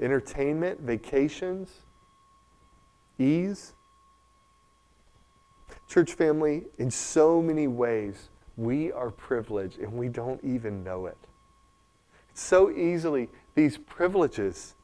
entertainment, 0.00 0.78
vacations, 0.82 1.80
ease? 3.18 3.72
Church 5.88 6.12
family, 6.12 6.66
in 6.78 6.92
so 6.92 7.42
many 7.42 7.66
ways, 7.66 8.28
we 8.56 8.92
are 8.92 9.10
privileged 9.10 9.80
and 9.80 9.92
we 9.94 10.06
don't 10.06 10.38
even 10.44 10.84
know 10.84 11.06
it. 11.06 11.18
So 12.34 12.70
easily, 12.70 13.28
these 13.56 13.76
privileges, 13.76 14.76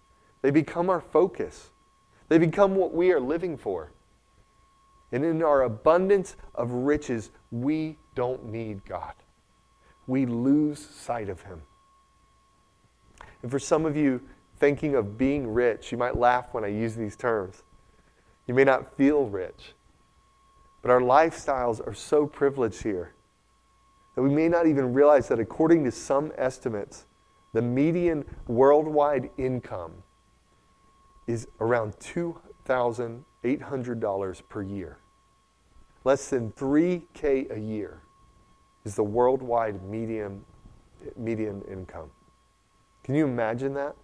they 0.43 0.51
become 0.51 0.91
our 0.91 1.01
focus. 1.01 1.71
They 2.29 2.39
become 2.39 2.75
what 2.75 2.95
we 2.95 3.13
are 3.13 3.21
living 3.21 3.57
for. 3.57 3.93
And 5.11 5.25
in 5.25 5.43
our 5.43 5.63
abundance 5.63 6.37
of 6.55 6.71
riches, 6.71 7.31
we 7.51 7.97
don't 8.15 8.45
need 8.47 8.85
God. 8.85 9.15
We 10.07 10.27
lose 10.27 10.79
sight 10.79 11.29
of 11.29 11.43
Him. 11.43 11.63
And 13.43 13.51
for 13.51 13.59
some 13.59 13.87
of 13.87 13.97
you 13.97 14.21
thinking 14.59 14.95
of 14.95 15.17
being 15.17 15.53
rich, 15.53 15.93
you 15.93 15.99
might 15.99 16.17
laugh 16.17 16.53
when 16.53 16.65
I 16.65 16.69
use 16.69 16.95
these 16.95 17.17
terms. 17.17 17.63
You 18.47 18.55
may 18.55 18.65
not 18.65 18.97
feel 18.97 19.27
rich, 19.27 19.75
but 20.83 20.91
our 20.91 21.01
lifestyles 21.01 21.87
are 21.87 21.95
so 21.95 22.27
privileged 22.27 22.83
here 22.83 23.15
that 24.15 24.23
we 24.23 24.31
may 24.31 24.49
not 24.49 24.67
even 24.67 24.93
realize 24.93 25.29
that 25.29 25.39
according 25.39 25.85
to 25.85 25.93
some 25.93 26.33
estimates, 26.37 27.07
the 27.53 27.63
median 27.63 28.25
worldwide 28.47 29.31
income 29.39 29.93
is 31.29 31.47
around 31.61 31.97
$2,800 32.01 34.43
per 34.49 34.63
year. 34.63 34.99
Less 36.03 36.31
than 36.31 36.51
3K 36.53 37.55
a 37.55 37.61
year 37.61 38.01
is 38.85 38.97
the 38.97 39.05
worldwide 39.05 39.85
median, 39.85 40.43
median 41.17 41.63
income. 41.71 42.11
Can 43.05 43.15
you 43.15 43.27
imagine 43.27 43.75
that? 43.75 43.95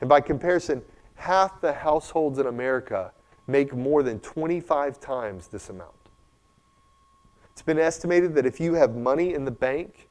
And 0.00 0.08
by 0.08 0.20
comparison, 0.20 0.82
half 1.16 1.60
the 1.60 1.72
households 1.72 2.38
in 2.38 2.46
America 2.46 3.12
make 3.46 3.74
more 3.74 4.02
than 4.02 4.20
25 4.20 5.00
times 5.00 5.48
this 5.48 5.70
amount. 5.70 5.92
It's 7.52 7.62
been 7.62 7.78
estimated 7.78 8.34
that 8.34 8.46
if 8.46 8.60
you 8.60 8.74
have 8.74 8.94
money 8.94 9.34
in 9.34 9.44
the 9.44 9.50
bank, 9.50 10.08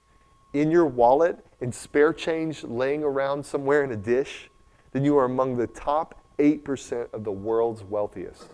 in 0.53 0.71
your 0.71 0.85
wallet, 0.85 1.45
and 1.61 1.73
spare 1.73 2.11
change 2.11 2.63
laying 2.63 3.03
around 3.03 3.45
somewhere 3.45 3.83
in 3.83 3.91
a 3.91 3.95
dish, 3.95 4.49
then 4.97 5.05
you 5.05 5.15
are 5.15 5.25
among 5.25 5.55
the 5.55 5.67
top 5.67 6.19
8% 6.39 7.13
of 7.13 7.23
the 7.23 7.31
world's 7.31 7.83
wealthiest. 7.83 8.45
It 8.45 8.49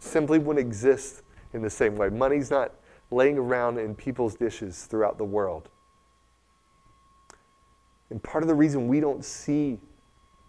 simply 0.00 0.38
wouldn't 0.38 0.58
exist 0.58 1.22
in 1.54 1.62
the 1.62 1.70
same 1.70 1.96
way. 1.96 2.10
Money's 2.10 2.50
not 2.50 2.74
laying 3.10 3.38
around 3.38 3.78
in 3.78 3.94
people's 3.94 4.34
dishes 4.34 4.84
throughout 4.84 5.16
the 5.16 5.24
world. 5.24 5.70
And 8.10 8.22
part 8.22 8.44
of 8.44 8.48
the 8.48 8.54
reason 8.54 8.86
we 8.86 9.00
don't 9.00 9.24
see 9.24 9.78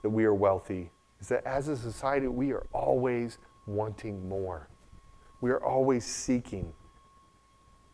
that 0.02 0.10
we 0.10 0.25
are 0.25 0.34
wealthy 0.34 0.91
is 1.21 1.30
that 1.30 1.45
as 1.45 1.69
a 1.69 1.78
society, 1.78 2.28
we 2.28 2.52
are 2.52 2.67
always 2.73 3.38
wanting 3.65 4.28
more. 4.28 4.67
We 5.39 5.52
are 5.52 5.63
always 5.63 6.04
seeking 6.04 6.73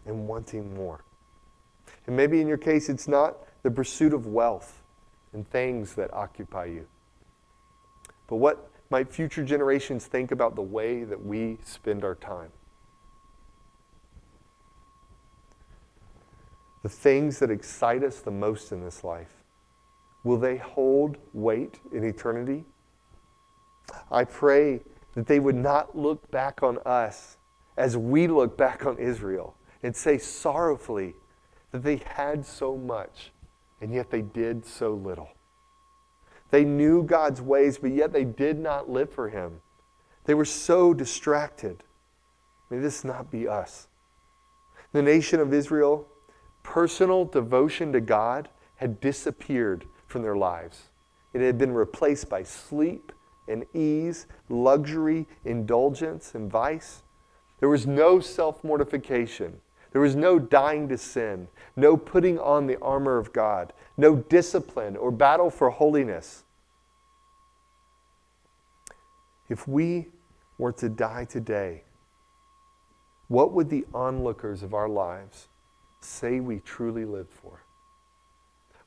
and 0.08 0.27
wanting 0.27 0.73
more. 0.73 1.03
And 2.08 2.17
maybe 2.17 2.41
in 2.41 2.47
your 2.47 2.58
case, 2.58 2.89
it's 2.89 3.08
not 3.08 3.38
the 3.62 3.69
pursuit 3.69 4.15
of 4.15 4.25
wealth 4.25 4.81
and 5.31 5.47
things 5.47 5.93
that 5.93 6.12
occupy 6.12 6.65
you. 6.65 6.88
But 8.28 8.38
what 8.38 8.70
might 8.90 9.12
future 9.12 9.44
generations 9.44 10.06
think 10.06 10.32
about 10.32 10.56
the 10.56 10.62
way 10.62 11.04
that 11.04 11.24
we 11.24 11.58
spend 11.64 12.04
our 12.04 12.16
time? 12.16 12.52
The 16.84 16.90
things 16.90 17.40
that 17.40 17.50
excite 17.50 18.04
us 18.04 18.20
the 18.20 18.32
most 18.32 18.72
in 18.72 18.84
this 18.84 19.04
life, 19.04 19.44
will 20.24 20.38
they 20.38 20.58
hold 20.58 21.18
weight 21.34 21.80
in 21.92 22.04
eternity? 22.04 22.66
I 24.12 24.24
pray 24.24 24.82
that 25.16 25.28
they 25.28 25.40
would 25.40 25.56
not 25.56 25.98
look 25.98 26.30
back 26.30 26.62
on 26.62 26.78
us 26.86 27.38
as 27.78 27.98
we 27.98 28.28
look 28.28 28.58
back 28.58 28.86
on 28.86 28.98
Israel 28.98 29.56
and 29.82 29.96
say 29.96 30.18
sorrowfully 30.18 31.16
that 31.72 31.84
they 31.84 31.98
had 31.98 32.46
so 32.46 32.78
much 32.78 33.32
and 33.82 33.94
yet 33.94 34.10
they 34.10 34.22
did 34.22 34.66
so 34.66 34.94
little. 34.94 35.30
They 36.51 36.63
knew 36.63 37.03
God's 37.03 37.41
ways, 37.41 37.77
but 37.77 37.91
yet 37.91 38.13
they 38.13 38.23
did 38.23 38.60
not 38.60 38.89
live 38.89 39.12
for 39.12 39.29
Him. 39.29 39.62
They 40.25 40.34
were 40.34 40.45
so 40.45 40.93
distracted. 40.93 41.84
May 42.69 42.79
this 42.79 43.03
not 43.03 43.31
be 43.31 43.47
us. 43.47 43.88
The 44.91 45.01
nation 45.01 45.39
of 45.39 45.53
Israel, 45.53 46.08
personal 46.63 47.25
devotion 47.25 47.91
to 47.93 48.01
God 48.01 48.49
had 48.77 48.99
disappeared 48.99 49.86
from 50.08 50.21
their 50.21 50.36
lives. 50.36 50.89
It 51.34 51.41
had 51.41 51.58
been 51.58 51.73
replaced 51.73 52.29
by 52.29 52.43
sleep 52.43 53.12
and 53.47 53.65
ease, 53.73 54.25
luxury, 54.49 55.27
indulgence, 55.43 56.34
and 56.34 56.49
vice. 56.51 57.03
There 57.60 57.69
was 57.69 57.86
no 57.86 58.19
self 58.19 58.63
mortification. 58.63 59.62
There 59.95 60.01
was 60.01 60.17
no 60.17 60.39
dying 60.39 60.89
to 60.89 60.97
sin, 60.97 61.47
no 61.77 61.95
putting 61.95 62.38
on 62.38 62.67
the 62.67 62.77
armor 62.81 63.17
of 63.17 63.31
God, 63.31 63.71
no 63.95 64.17
discipline 64.17 64.97
or 64.97 65.10
battle 65.10 65.49
for 65.49 65.69
holiness. 65.69 66.43
If 69.47 69.69
we 69.69 70.08
were 70.58 70.73
to 70.73 70.89
die 70.89 71.23
today, 71.23 71.84
what 73.29 73.53
would 73.53 73.69
the 73.69 73.86
onlookers 73.93 74.63
of 74.63 74.73
our 74.73 74.89
lives 74.89 75.47
say 76.01 76.41
we 76.41 76.60
truly 76.60 77.05
lived 77.05 77.31
for? 77.31 77.63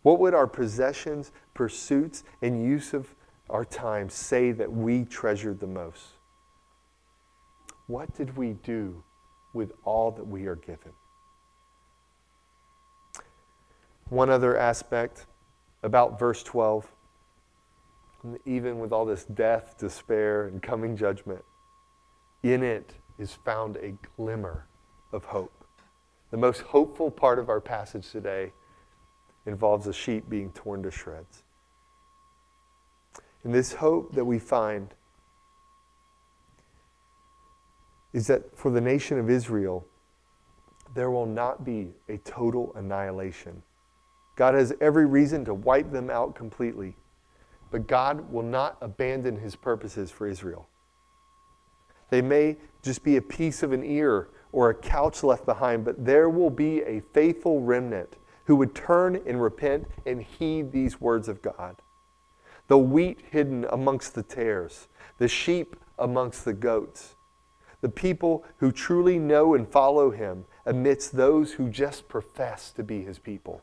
What 0.03 0.19
would 0.21 0.35
our 0.35 0.47
possessions, 0.47 1.33
pursuits, 1.55 2.23
and 2.43 2.63
use 2.63 2.93
of 2.93 3.15
our 3.49 3.65
time 3.65 4.11
say 4.11 4.53
that 4.53 4.71
we 4.71 5.07
treasured 5.07 5.61
the 5.61 5.67
most? 5.69 6.05
What 7.87 8.15
did 8.15 8.37
we 8.37 8.53
do 8.63 9.05
with 9.53 9.73
all 9.85 10.11
that 10.13 10.27
we 10.27 10.47
are 10.47 10.57
given. 10.57 10.93
One 14.09 14.31
other 14.31 14.57
aspect 14.57 15.27
about 15.83 16.19
verse 16.19 16.43
12, 16.43 16.91
even 18.45 18.79
with 18.79 18.93
all 18.93 19.05
this 19.05 19.25
death, 19.25 19.77
despair, 19.79 20.47
and 20.47 20.63
coming 20.63 20.97
judgment, 20.97 21.45
in 22.43 22.63
it 22.63 22.95
is 23.19 23.33
found 23.33 23.77
a 23.77 23.95
glimmer 24.17 24.67
of 25.13 25.25
hope. 25.25 25.65
The 26.31 26.37
most 26.37 26.61
hopeful 26.61 27.11
part 27.11 27.39
of 27.39 27.49
our 27.49 27.61
passage 27.61 28.11
today 28.11 28.53
involves 29.47 29.87
a 29.87 29.93
sheep 29.93 30.29
being 30.29 30.53
torn 30.53 30.83
to 30.83 30.91
shreds. 30.91 31.43
And 33.45 33.55
this 33.55 33.75
hope 33.75 34.15
that 34.15 34.25
we 34.25 34.39
find 34.39 34.95
is 38.13 38.27
that 38.29 38.57
for 38.57 38.71
the 38.71 38.81
nation 38.81 39.19
of 39.19 39.29
Israel, 39.29 39.87
there 40.95 41.11
will 41.11 41.27
not 41.27 41.65
be 41.65 41.93
a 42.09 42.17
total 42.19 42.73
annihilation. 42.75 43.63
God 44.37 44.55
has 44.55 44.73
every 44.81 45.07
reason 45.07 45.45
to 45.45 45.55
wipe 45.55 45.91
them 45.93 46.11
out 46.11 46.35
completely, 46.35 46.97
but 47.71 47.87
God 47.87 48.33
will 48.33 48.43
not 48.43 48.79
abandon 48.81 49.39
his 49.39 49.57
purposes 49.57 50.11
for 50.11 50.27
Israel. 50.27 50.69
They 52.11 52.23
may 52.23 52.57
just 52.83 53.05
be 53.05 53.17
a 53.17 53.23
piece 53.23 53.63
of 53.63 53.73
an 53.73 53.85
ear 53.85 54.29
or 54.53 54.71
a 54.71 54.75
couch 54.75 55.23
left 55.23 55.45
behind, 55.45 55.85
but 55.85 56.05
there 56.05 56.31
will 56.31 56.51
be 56.51 56.83
a 56.83 57.03
faithful 57.13 57.61
remnant 57.61 58.17
who 58.45 58.57
would 58.57 58.75
turn 58.75 59.21
and 59.27 59.43
repent 59.43 59.87
and 60.07 60.23
heed 60.23 60.73
these 60.73 61.01
words 61.01 61.29
of 61.29 61.43
God. 61.43 61.77
The 62.69 62.79
wheat 62.79 63.21
hidden 63.31 63.67
amongst 63.71 64.15
the 64.15 64.23
tares, 64.23 64.89
the 65.19 65.29
sheep 65.29 65.77
amongst 65.99 66.47
the 66.47 66.55
goats 66.55 67.17
the 67.81 67.89
people 67.89 68.45
who 68.59 68.73
truly 68.73 69.19
know 69.19 69.55
and 69.55 69.69
follow 69.69 70.11
him 70.11 70.45
amidst 70.67 71.17
those 71.17 71.53
who 71.53 71.69
just 71.69 72.09
profess 72.09 72.71
to 72.73 72.83
be 72.83 73.03
his 73.03 73.19
people 73.19 73.63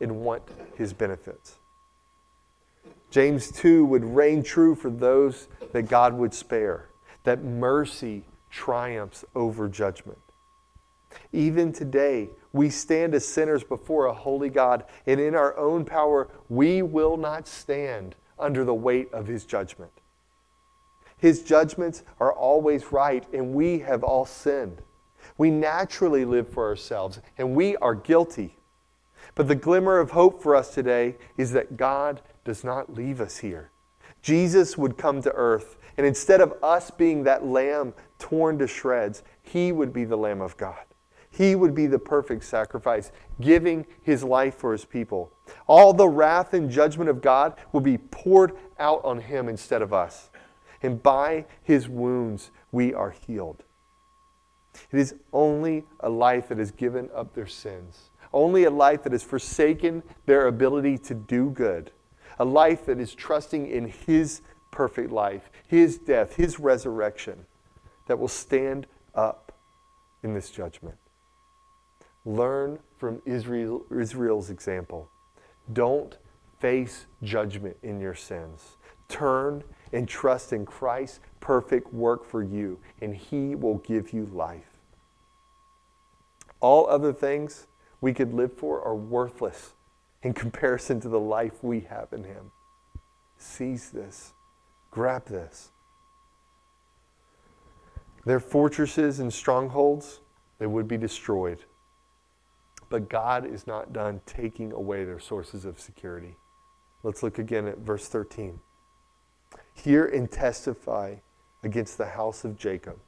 and 0.00 0.20
want 0.20 0.42
his 0.76 0.92
benefits. 0.92 1.58
James 3.10 3.50
2 3.52 3.84
would 3.84 4.04
reign 4.04 4.42
true 4.42 4.74
for 4.74 4.90
those 4.90 5.48
that 5.72 5.82
God 5.82 6.14
would 6.14 6.34
spare, 6.34 6.90
that 7.22 7.42
mercy 7.42 8.24
triumphs 8.50 9.24
over 9.34 9.68
judgment. 9.68 10.18
Even 11.32 11.72
today, 11.72 12.30
we 12.52 12.70
stand 12.70 13.14
as 13.14 13.26
sinners 13.26 13.64
before 13.64 14.06
a 14.06 14.12
holy 14.12 14.50
God, 14.50 14.84
and 15.06 15.20
in 15.20 15.34
our 15.34 15.56
own 15.56 15.84
power, 15.84 16.28
we 16.48 16.82
will 16.82 17.16
not 17.16 17.46
stand 17.46 18.16
under 18.38 18.64
the 18.64 18.74
weight 18.74 19.12
of 19.12 19.26
his 19.26 19.44
judgment. 19.44 19.93
His 21.24 21.42
judgments 21.42 22.02
are 22.20 22.34
always 22.34 22.92
right, 22.92 23.24
and 23.32 23.54
we 23.54 23.78
have 23.78 24.04
all 24.04 24.26
sinned. 24.26 24.82
We 25.38 25.50
naturally 25.50 26.26
live 26.26 26.50
for 26.50 26.68
ourselves, 26.68 27.18
and 27.38 27.56
we 27.56 27.76
are 27.76 27.94
guilty. 27.94 28.58
But 29.34 29.48
the 29.48 29.54
glimmer 29.54 29.98
of 29.98 30.10
hope 30.10 30.42
for 30.42 30.54
us 30.54 30.74
today 30.74 31.16
is 31.38 31.52
that 31.52 31.78
God 31.78 32.20
does 32.44 32.62
not 32.62 32.92
leave 32.92 33.22
us 33.22 33.38
here. 33.38 33.70
Jesus 34.20 34.76
would 34.76 34.98
come 34.98 35.22
to 35.22 35.32
earth, 35.32 35.78
and 35.96 36.06
instead 36.06 36.42
of 36.42 36.52
us 36.62 36.90
being 36.90 37.24
that 37.24 37.46
lamb 37.46 37.94
torn 38.18 38.58
to 38.58 38.66
shreds, 38.66 39.22
he 39.40 39.72
would 39.72 39.94
be 39.94 40.04
the 40.04 40.18
Lamb 40.18 40.42
of 40.42 40.58
God. 40.58 40.84
He 41.30 41.54
would 41.54 41.74
be 41.74 41.86
the 41.86 41.98
perfect 41.98 42.44
sacrifice, 42.44 43.12
giving 43.40 43.86
his 44.02 44.22
life 44.22 44.56
for 44.56 44.72
his 44.72 44.84
people. 44.84 45.32
All 45.66 45.94
the 45.94 46.06
wrath 46.06 46.52
and 46.52 46.70
judgment 46.70 47.08
of 47.08 47.22
God 47.22 47.54
would 47.72 47.82
be 47.82 47.96
poured 47.96 48.52
out 48.78 49.02
on 49.06 49.20
him 49.20 49.48
instead 49.48 49.80
of 49.80 49.94
us. 49.94 50.28
And 50.84 51.02
by 51.02 51.46
his 51.62 51.88
wounds, 51.88 52.50
we 52.70 52.92
are 52.92 53.10
healed. 53.10 53.64
It 54.92 54.98
is 54.98 55.14
only 55.32 55.86
a 56.00 56.10
life 56.10 56.48
that 56.48 56.58
has 56.58 56.70
given 56.70 57.08
up 57.14 57.34
their 57.34 57.46
sins, 57.46 58.10
only 58.34 58.64
a 58.64 58.70
life 58.70 59.02
that 59.04 59.12
has 59.12 59.22
forsaken 59.22 60.02
their 60.26 60.46
ability 60.46 60.98
to 60.98 61.14
do 61.14 61.48
good, 61.48 61.90
a 62.38 62.44
life 62.44 62.84
that 62.84 63.00
is 63.00 63.14
trusting 63.14 63.66
in 63.66 63.88
his 63.88 64.42
perfect 64.72 65.10
life, 65.10 65.50
his 65.66 65.96
death, 65.96 66.36
his 66.36 66.60
resurrection, 66.60 67.46
that 68.06 68.18
will 68.18 68.28
stand 68.28 68.86
up 69.14 69.52
in 70.22 70.34
this 70.34 70.50
judgment. 70.50 70.98
Learn 72.26 72.78
from 72.98 73.22
Israel, 73.24 73.86
Israel's 73.90 74.50
example. 74.50 75.08
Don't 75.72 76.18
face 76.58 77.06
judgment 77.22 77.78
in 77.82 78.00
your 78.00 78.14
sins. 78.14 78.76
Turn 79.08 79.64
and 79.92 80.08
trust 80.08 80.52
in 80.52 80.66
Christ's 80.66 81.20
perfect 81.40 81.92
work 81.92 82.24
for 82.24 82.42
you, 82.42 82.78
and 83.00 83.14
He 83.14 83.54
will 83.54 83.78
give 83.78 84.12
you 84.12 84.26
life. 84.26 84.78
All 86.60 86.88
other 86.88 87.12
things 87.12 87.66
we 88.00 88.14
could 88.14 88.32
live 88.32 88.52
for 88.52 88.82
are 88.82 88.96
worthless 88.96 89.74
in 90.22 90.32
comparison 90.32 91.00
to 91.00 91.08
the 91.08 91.20
life 91.20 91.62
we 91.62 91.80
have 91.80 92.12
in 92.12 92.24
Him. 92.24 92.50
Seize 93.36 93.90
this, 93.90 94.32
grab 94.90 95.26
this. 95.26 95.70
Their 98.24 98.40
fortresses 98.40 99.20
and 99.20 99.32
strongholds, 99.32 100.20
they 100.58 100.66
would 100.66 100.88
be 100.88 100.96
destroyed. 100.96 101.58
But 102.88 103.08
God 103.08 103.44
is 103.44 103.66
not 103.66 103.92
done 103.92 104.20
taking 104.24 104.72
away 104.72 105.04
their 105.04 105.18
sources 105.18 105.64
of 105.64 105.80
security. 105.80 106.36
Let's 107.02 107.22
look 107.22 107.38
again 107.38 107.66
at 107.66 107.78
verse 107.78 108.08
13. 108.08 108.60
Hear 109.74 110.06
and 110.06 110.30
testify 110.30 111.16
against 111.62 111.98
the 111.98 112.06
house 112.06 112.44
of 112.44 112.56
Jacob, 112.56 112.98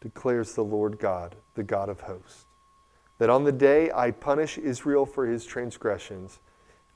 declares 0.00 0.54
the 0.54 0.64
Lord 0.64 0.98
God, 0.98 1.36
the 1.54 1.62
God 1.62 1.88
of 1.88 2.00
hosts, 2.00 2.46
that 3.18 3.30
on 3.30 3.44
the 3.44 3.52
day 3.52 3.90
I 3.94 4.10
punish 4.10 4.58
Israel 4.58 5.06
for 5.06 5.26
his 5.26 5.44
transgressions, 5.44 6.40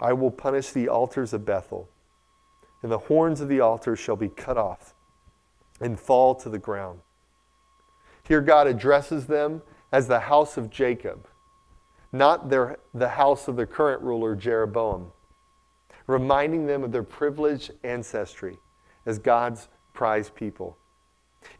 I 0.00 0.12
will 0.14 0.30
punish 0.30 0.70
the 0.70 0.88
altars 0.88 1.32
of 1.32 1.44
Bethel, 1.44 1.88
and 2.82 2.90
the 2.90 2.98
horns 2.98 3.40
of 3.40 3.48
the 3.48 3.60
altar 3.60 3.94
shall 3.94 4.16
be 4.16 4.28
cut 4.28 4.56
off 4.56 4.94
and 5.80 5.98
fall 5.98 6.34
to 6.36 6.48
the 6.48 6.58
ground. 6.58 7.00
Here, 8.22 8.40
God 8.40 8.66
addresses 8.66 9.26
them 9.26 9.62
as 9.92 10.06
the 10.06 10.20
house 10.20 10.56
of 10.56 10.70
Jacob, 10.70 11.26
not 12.12 12.48
their, 12.48 12.78
the 12.94 13.10
house 13.10 13.48
of 13.48 13.56
the 13.56 13.66
current 13.66 14.02
ruler, 14.02 14.34
Jeroboam, 14.34 15.12
reminding 16.06 16.66
them 16.66 16.84
of 16.84 16.92
their 16.92 17.02
privileged 17.02 17.72
ancestry 17.84 18.58
as 19.06 19.18
God's 19.18 19.68
prized 19.92 20.34
people. 20.34 20.78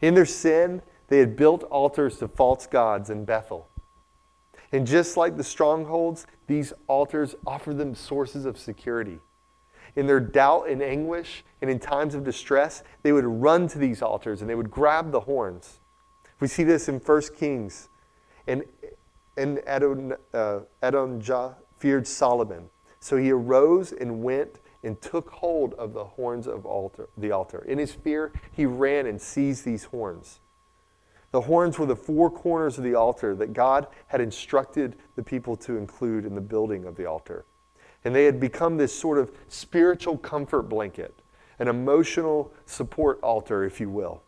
In 0.01 0.13
their 0.13 0.25
sin, 0.25 0.81
they 1.07 1.19
had 1.19 1.35
built 1.35 1.63
altars 1.63 2.17
to 2.19 2.27
false 2.27 2.67
gods 2.67 3.09
in 3.09 3.25
Bethel. 3.25 3.67
And 4.71 4.87
just 4.87 5.17
like 5.17 5.35
the 5.35 5.43
strongholds, 5.43 6.25
these 6.47 6.71
altars 6.87 7.35
offer 7.45 7.73
them 7.73 7.93
sources 7.93 8.45
of 8.45 8.57
security. 8.57 9.19
In 9.95 10.07
their 10.07 10.21
doubt 10.21 10.69
and 10.69 10.81
anguish, 10.81 11.43
and 11.61 11.69
in 11.69 11.79
times 11.79 12.15
of 12.15 12.23
distress, 12.23 12.83
they 13.03 13.11
would 13.11 13.25
run 13.25 13.67
to 13.69 13.77
these 13.77 14.01
altars 14.01 14.41
and 14.41 14.49
they 14.49 14.55
would 14.55 14.71
grab 14.71 15.11
the 15.11 15.19
horns. 15.21 15.81
We 16.39 16.47
see 16.47 16.63
this 16.63 16.87
in 16.87 16.99
1 16.99 17.21
Kings. 17.37 17.89
And 18.47 18.63
and 19.37 19.61
Adon, 19.65 20.13
uh, 20.33 20.59
Adonijah 20.81 21.57
feared 21.77 22.07
Solomon. 22.07 22.69
So 23.01 23.17
he 23.17 23.31
arose 23.31 23.91
and 23.91 24.23
went 24.23 24.59
and 24.83 24.99
took 25.01 25.29
hold 25.29 25.73
of 25.73 25.93
the 25.93 26.05
horns 26.05 26.47
of 26.47 26.65
altar, 26.65 27.09
the 27.17 27.31
altar. 27.31 27.65
In 27.67 27.77
his 27.77 27.91
fear, 27.91 28.31
he 28.51 28.65
ran 28.65 29.05
and 29.05 29.21
seized 29.21 29.65
these 29.65 29.85
horns. 29.85 30.39
The 31.31 31.41
horns 31.41 31.79
were 31.79 31.85
the 31.85 31.95
four 31.95 32.29
corners 32.29 32.77
of 32.77 32.83
the 32.83 32.95
altar 32.95 33.35
that 33.35 33.53
God 33.53 33.87
had 34.07 34.21
instructed 34.21 34.97
the 35.15 35.23
people 35.23 35.55
to 35.57 35.77
include 35.77 36.25
in 36.25 36.35
the 36.35 36.41
building 36.41 36.85
of 36.85 36.95
the 36.95 37.05
altar. 37.05 37.45
And 38.03 38.13
they 38.13 38.25
had 38.25 38.39
become 38.39 38.77
this 38.77 38.97
sort 38.97 39.17
of 39.17 39.31
spiritual 39.47 40.17
comfort 40.17 40.63
blanket, 40.63 41.21
an 41.59 41.67
emotional 41.67 42.51
support 42.65 43.19
altar, 43.21 43.63
if 43.63 43.79
you 43.79 43.89
will. 43.89 44.23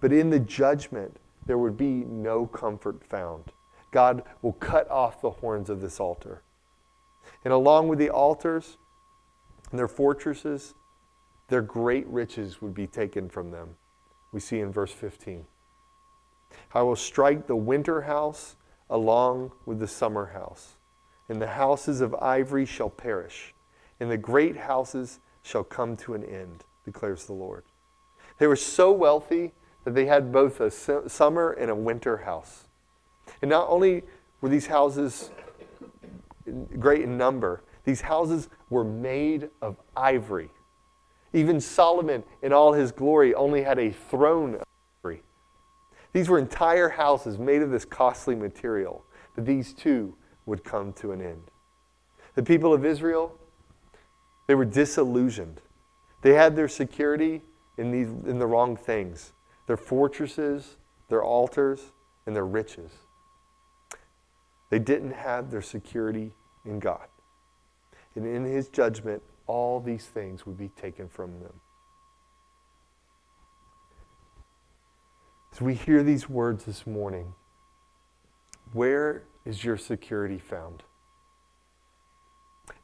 But 0.00 0.12
in 0.12 0.30
the 0.30 0.40
judgment, 0.40 1.18
there 1.46 1.58
would 1.58 1.76
be 1.76 2.04
no 2.04 2.46
comfort 2.46 3.04
found. 3.04 3.52
God 3.90 4.22
will 4.42 4.52
cut 4.54 4.88
off 4.90 5.20
the 5.20 5.30
horns 5.30 5.70
of 5.70 5.80
this 5.80 5.98
altar. 5.98 6.42
And 7.44 7.52
along 7.52 7.88
with 7.88 7.98
the 7.98 8.10
altars 8.10 8.76
and 9.70 9.78
their 9.78 9.88
fortresses, 9.88 10.74
their 11.48 11.62
great 11.62 12.06
riches 12.06 12.60
would 12.60 12.74
be 12.74 12.86
taken 12.86 13.28
from 13.28 13.50
them. 13.50 13.76
We 14.32 14.40
see 14.40 14.60
in 14.60 14.70
verse 14.72 14.92
15. 14.92 15.46
I 16.74 16.82
will 16.82 16.96
strike 16.96 17.46
the 17.46 17.56
winter 17.56 18.02
house 18.02 18.56
along 18.88 19.52
with 19.66 19.78
the 19.78 19.88
summer 19.88 20.26
house, 20.26 20.76
and 21.28 21.40
the 21.40 21.46
houses 21.46 22.00
of 22.00 22.14
ivory 22.16 22.66
shall 22.66 22.90
perish, 22.90 23.54
and 24.00 24.10
the 24.10 24.16
great 24.16 24.56
houses 24.56 25.20
shall 25.42 25.64
come 25.64 25.96
to 25.96 26.14
an 26.14 26.24
end, 26.24 26.64
declares 26.84 27.26
the 27.26 27.32
Lord. 27.32 27.64
They 28.38 28.46
were 28.46 28.56
so 28.56 28.90
wealthy 28.92 29.52
that 29.84 29.94
they 29.94 30.06
had 30.06 30.32
both 30.32 30.60
a 30.60 30.70
summer 30.70 31.52
and 31.52 31.70
a 31.70 31.74
winter 31.74 32.18
house. 32.18 32.66
And 33.40 33.50
not 33.50 33.68
only 33.68 34.02
were 34.40 34.48
these 34.48 34.66
houses 34.66 35.30
great 36.78 37.02
in 37.02 37.16
number, 37.16 37.62
these 37.84 38.00
houses 38.00 38.48
were 38.68 38.84
made 38.84 39.50
of 39.62 39.76
ivory. 39.96 40.50
Even 41.32 41.60
Solomon, 41.60 42.24
in 42.42 42.52
all 42.52 42.72
his 42.72 42.92
glory, 42.92 43.34
only 43.34 43.62
had 43.62 43.78
a 43.78 43.90
throne 43.90 44.54
of 44.56 44.64
ivory. 45.02 45.22
These 46.12 46.28
were 46.28 46.38
entire 46.38 46.88
houses 46.88 47.38
made 47.38 47.62
of 47.62 47.70
this 47.70 47.84
costly 47.84 48.34
material, 48.34 49.04
but 49.34 49.46
these 49.46 49.72
too 49.72 50.16
would 50.46 50.64
come 50.64 50.92
to 50.94 51.12
an 51.12 51.22
end. 51.22 51.42
The 52.34 52.42
people 52.42 52.72
of 52.72 52.84
Israel, 52.84 53.38
they 54.46 54.54
were 54.54 54.64
disillusioned. 54.64 55.60
They 56.22 56.34
had 56.34 56.56
their 56.56 56.68
security 56.68 57.42
in, 57.78 57.90
these, 57.90 58.08
in 58.08 58.38
the 58.38 58.46
wrong 58.46 58.76
things 58.76 59.32
their 59.66 59.76
fortresses, 59.76 60.76
their 61.08 61.22
altars, 61.22 61.92
and 62.26 62.34
their 62.34 62.46
riches. 62.46 62.90
They 64.68 64.80
didn't 64.80 65.12
have 65.12 65.52
their 65.52 65.62
security 65.62 66.32
in 66.64 66.78
God. 66.78 67.06
And 68.14 68.26
in 68.26 68.44
his 68.44 68.68
judgment, 68.68 69.22
all 69.46 69.80
these 69.80 70.06
things 70.06 70.46
would 70.46 70.58
be 70.58 70.68
taken 70.68 71.08
from 71.08 71.40
them. 71.40 71.60
As 75.52 75.60
we 75.60 75.74
hear 75.74 76.02
these 76.02 76.28
words 76.28 76.64
this 76.64 76.86
morning, 76.86 77.34
where 78.72 79.24
is 79.44 79.64
your 79.64 79.76
security 79.76 80.38
found? 80.38 80.82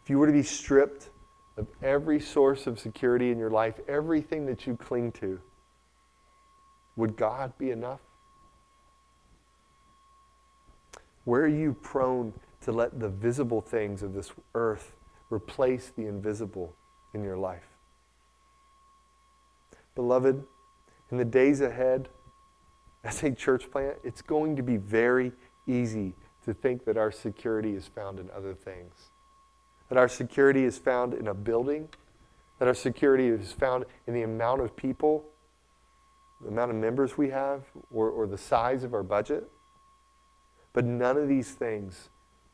If 0.02 0.10
you 0.10 0.18
were 0.18 0.26
to 0.26 0.32
be 0.32 0.42
stripped 0.42 1.10
of 1.56 1.66
every 1.82 2.20
source 2.20 2.66
of 2.66 2.78
security 2.78 3.30
in 3.30 3.38
your 3.38 3.50
life, 3.50 3.80
everything 3.88 4.46
that 4.46 4.66
you 4.66 4.76
cling 4.76 5.12
to, 5.12 5.40
would 6.96 7.16
God 7.16 7.52
be 7.58 7.70
enough? 7.70 8.00
Where 11.24 11.42
are 11.42 11.48
you 11.48 11.74
prone 11.74 12.32
to 12.62 12.72
let 12.72 12.98
the 12.98 13.08
visible 13.08 13.60
things 13.60 14.02
of 14.02 14.14
this 14.14 14.32
earth 14.54 14.96
replace 15.30 15.92
the 15.96 16.06
invisible 16.06 16.74
in 17.14 17.22
your 17.22 17.36
life? 17.36 17.68
Beloved, 19.94 20.44
in 21.10 21.16
the 21.16 21.24
days 21.24 21.60
ahead, 21.60 22.08
as 23.04 23.22
a 23.22 23.30
church 23.30 23.70
plant, 23.70 23.96
it's 24.02 24.22
going 24.22 24.56
to 24.56 24.62
be 24.62 24.76
very 24.76 25.32
easy 25.66 26.14
to 26.44 26.52
think 26.52 26.84
that 26.84 26.96
our 26.96 27.10
security 27.10 27.74
is 27.74 27.86
found 27.86 28.18
in 28.18 28.30
other 28.30 28.54
things. 28.54 29.10
That 29.88 29.98
our 29.98 30.08
security 30.08 30.64
is 30.64 30.78
found 30.78 31.14
in 31.14 31.28
a 31.28 31.34
building, 31.34 31.88
that 32.58 32.68
our 32.68 32.74
security 32.74 33.28
is 33.28 33.52
found 33.52 33.84
in 34.06 34.14
the 34.14 34.22
amount 34.22 34.60
of 34.60 34.74
people, 34.76 35.24
the 36.40 36.48
amount 36.48 36.70
of 36.70 36.76
members 36.76 37.16
we 37.16 37.30
have, 37.30 37.62
or, 37.90 38.10
or 38.10 38.26
the 38.26 38.38
size 38.38 38.84
of 38.84 38.92
our 38.92 39.02
budget. 39.02 39.48
But 40.72 40.84
none 40.84 41.16
of 41.16 41.28
these 41.28 41.52
things 41.52 42.10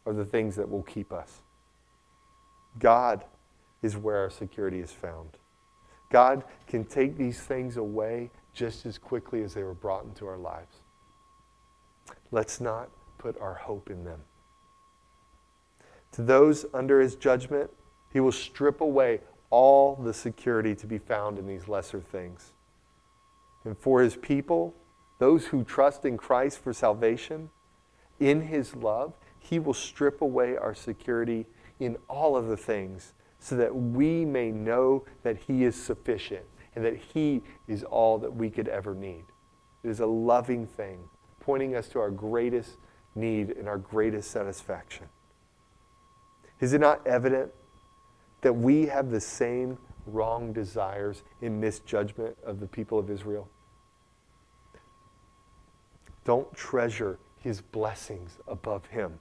are 0.07 0.13
the 0.13 0.25
things 0.25 0.57
that 0.57 0.69
will 0.69 0.83
keep 0.83 1.13
us. 1.13 1.41
God 2.79 3.25
is 3.83 3.97
where 3.97 4.19
our 4.19 4.31
security 4.31 4.81
is 4.81 4.93
found. 4.93 5.37
God 6.11 6.45
can 6.67 6.85
take 6.85 7.17
these 7.17 7.41
things 7.41 7.77
away 7.77 8.31
just 8.53 8.87
as 8.87 8.99
quickly 8.99 9.43
as 9.43 9.55
they 9.55 9.63
were 9.63 9.75
brought 9.75 10.05
into 10.05 10.27
our 10.27 10.37
lives. 10.37 10.77
Let's 12.31 12.61
not 12.61 12.91
put 13.19 13.41
our 13.41 13.55
hope 13.55 13.91
in 13.91 14.05
them. 14.05 14.21
To 16.13 16.23
those 16.23 16.67
under 16.75 17.01
his 17.01 17.15
judgment, 17.15 17.71
he 18.13 18.21
will 18.21 18.33
strip 18.33 18.81
away 18.81 19.21
all 19.51 19.97
the 19.97 20.13
security 20.13 20.75
to 20.75 20.87
be 20.87 20.99
found 20.99 21.39
in 21.39 21.47
these 21.47 21.69
lesser 21.69 22.01
things. 22.01 22.53
And 23.65 23.77
for 23.79 24.03
his 24.03 24.17
people, 24.17 24.75
those 25.19 25.47
who 25.47 25.65
trust 25.65 26.05
in 26.05 26.17
Christ 26.17 26.59
for 26.59 26.73
salvation, 26.73 27.51
in 28.19 28.43
his 28.43 28.75
love, 28.75 29.15
he 29.53 29.59
will 29.59 29.75
strip 29.75 30.23
away 30.23 30.57
our 30.57 30.75
security 30.75 31.45
in 31.79 31.95
all 32.09 32.39
of 32.39 32.47
the 32.47 32.57
things 32.57 33.13
so 33.39 33.55
that 33.55 33.77
we 33.77 34.25
may 34.25 34.51
know 34.51 35.05
that 35.25 35.37
he 35.37 35.65
is 35.65 35.77
sufficient 35.77 36.47
and 36.75 36.83
that 36.83 36.97
he 36.97 37.43
is 37.69 37.85
all 37.85 38.17
that 38.17 38.35
we 38.35 38.49
could 38.49 38.67
ever 38.67 38.95
need. 38.95 39.27
It 39.85 39.91
is 39.91 40.01
a 40.01 40.07
loving 40.07 40.67
thing, 40.67 41.01
pointing 41.39 41.77
us 41.77 41.89
to 41.89 41.99
our 41.99 42.11
greatest 42.11 42.79
need 43.15 43.51
and 43.51 43.69
our 43.69 43.77
greatest 43.77 44.31
satisfaction. 44.31 45.05
Is 46.61 46.73
it 46.73 46.81
not 46.81 47.07
evident 47.07 47.53
that 48.41 48.55
we 48.55 48.87
have 48.87 49.11
the 49.11 49.21
same 49.21 49.77
wrong 50.07 50.55
desires 50.55 51.25
in 51.43 51.61
misjudgment 51.61 52.39
of 52.43 52.59
the 52.59 52.67
people 52.67 52.99
of 52.99 53.11
Israel? 53.11 53.51
Don't 56.25 56.51
treasure 56.55 57.19
his 57.39 57.61
blessings 57.61 58.39
above 58.49 58.87
him. 58.87 59.21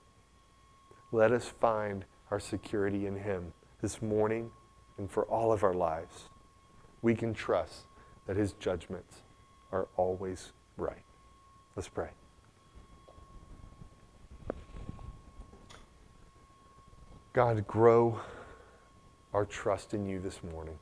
Let 1.11 1.31
us 1.31 1.47
find 1.47 2.05
our 2.29 2.39
security 2.39 3.05
in 3.05 3.17
him 3.17 3.53
this 3.81 4.01
morning 4.01 4.51
and 4.97 5.11
for 5.11 5.25
all 5.25 5.51
of 5.51 5.63
our 5.63 5.73
lives. 5.73 6.29
We 7.01 7.15
can 7.15 7.33
trust 7.33 7.85
that 8.27 8.37
his 8.37 8.53
judgments 8.53 9.17
are 9.71 9.87
always 9.97 10.53
right. 10.77 11.03
Let's 11.75 11.89
pray. 11.89 12.09
God, 17.33 17.65
grow 17.67 18.19
our 19.33 19.45
trust 19.45 19.93
in 19.93 20.05
you 20.05 20.19
this 20.19 20.41
morning. 20.43 20.77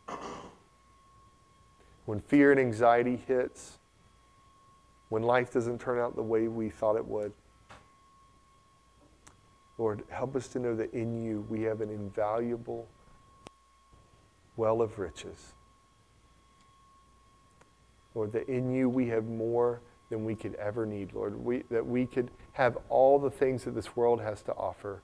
When 2.06 2.20
fear 2.20 2.52
and 2.52 2.60
anxiety 2.60 3.20
hits, 3.28 3.78
when 5.10 5.24
life 5.24 5.54
doesn't 5.54 5.80
turn 5.80 6.00
out 6.00 6.16
the 6.16 6.24
way 6.24 6.48
we 6.48 6.70
thought 6.70 6.96
it 6.96 7.06
would, 7.06 7.34
Lord, 9.80 10.04
help 10.10 10.36
us 10.36 10.50
to 10.50 10.60
know 10.60 10.76
that 10.76 10.94
in 10.94 11.24
you 11.24 11.46
we 11.50 11.62
have 11.62 11.80
an 11.80 11.90
invaluable 11.90 12.86
well 14.58 14.82
of 14.82 15.00
riches. 15.00 15.54
Lord, 18.14 18.34
that 18.34 18.50
in 18.50 18.74
you 18.74 18.90
we 18.90 19.08
have 19.08 19.26
more 19.26 19.80
than 20.10 20.26
we 20.26 20.36
could 20.36 20.56
ever 20.56 20.86
need, 20.86 21.14
Lord. 21.14 21.42
We, 21.44 21.64
that 21.72 21.86
we 21.86 22.06
could 22.06 22.30
have 22.52 22.78
all 22.90 23.20
the 23.20 23.32
things 23.32 23.64
that 23.64 23.72
this 23.72 23.96
world 23.96 24.20
has 24.20 24.42
to 24.44 24.54
offer 24.54 25.02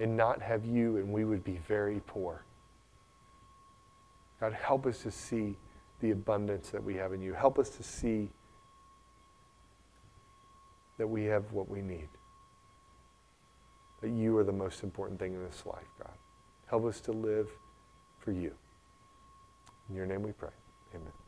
and 0.00 0.16
not 0.16 0.42
have 0.42 0.64
you, 0.64 0.96
and 0.96 1.12
we 1.12 1.24
would 1.24 1.44
be 1.44 1.60
very 1.68 2.00
poor. 2.06 2.42
God, 4.40 4.54
help 4.54 4.86
us 4.86 5.02
to 5.02 5.10
see 5.12 5.56
the 6.00 6.10
abundance 6.10 6.70
that 6.70 6.82
we 6.82 6.94
have 6.94 7.12
in 7.12 7.22
you. 7.22 7.32
Help 7.32 7.60
us 7.60 7.70
to 7.70 7.82
see 7.84 8.28
that 10.98 11.06
we 11.06 11.24
have 11.24 11.52
what 11.52 11.68
we 11.68 11.80
need. 11.80 12.08
That 14.00 14.10
you 14.10 14.36
are 14.36 14.44
the 14.44 14.52
most 14.52 14.82
important 14.82 15.18
thing 15.18 15.34
in 15.34 15.42
this 15.42 15.64
life, 15.64 15.88
God. 15.98 16.16
Help 16.66 16.84
us 16.84 17.00
to 17.02 17.12
live 17.12 17.48
for 18.18 18.32
you. 18.32 18.52
In 19.88 19.94
your 19.94 20.06
name 20.06 20.22
we 20.22 20.32
pray. 20.32 20.50
Amen. 20.94 21.25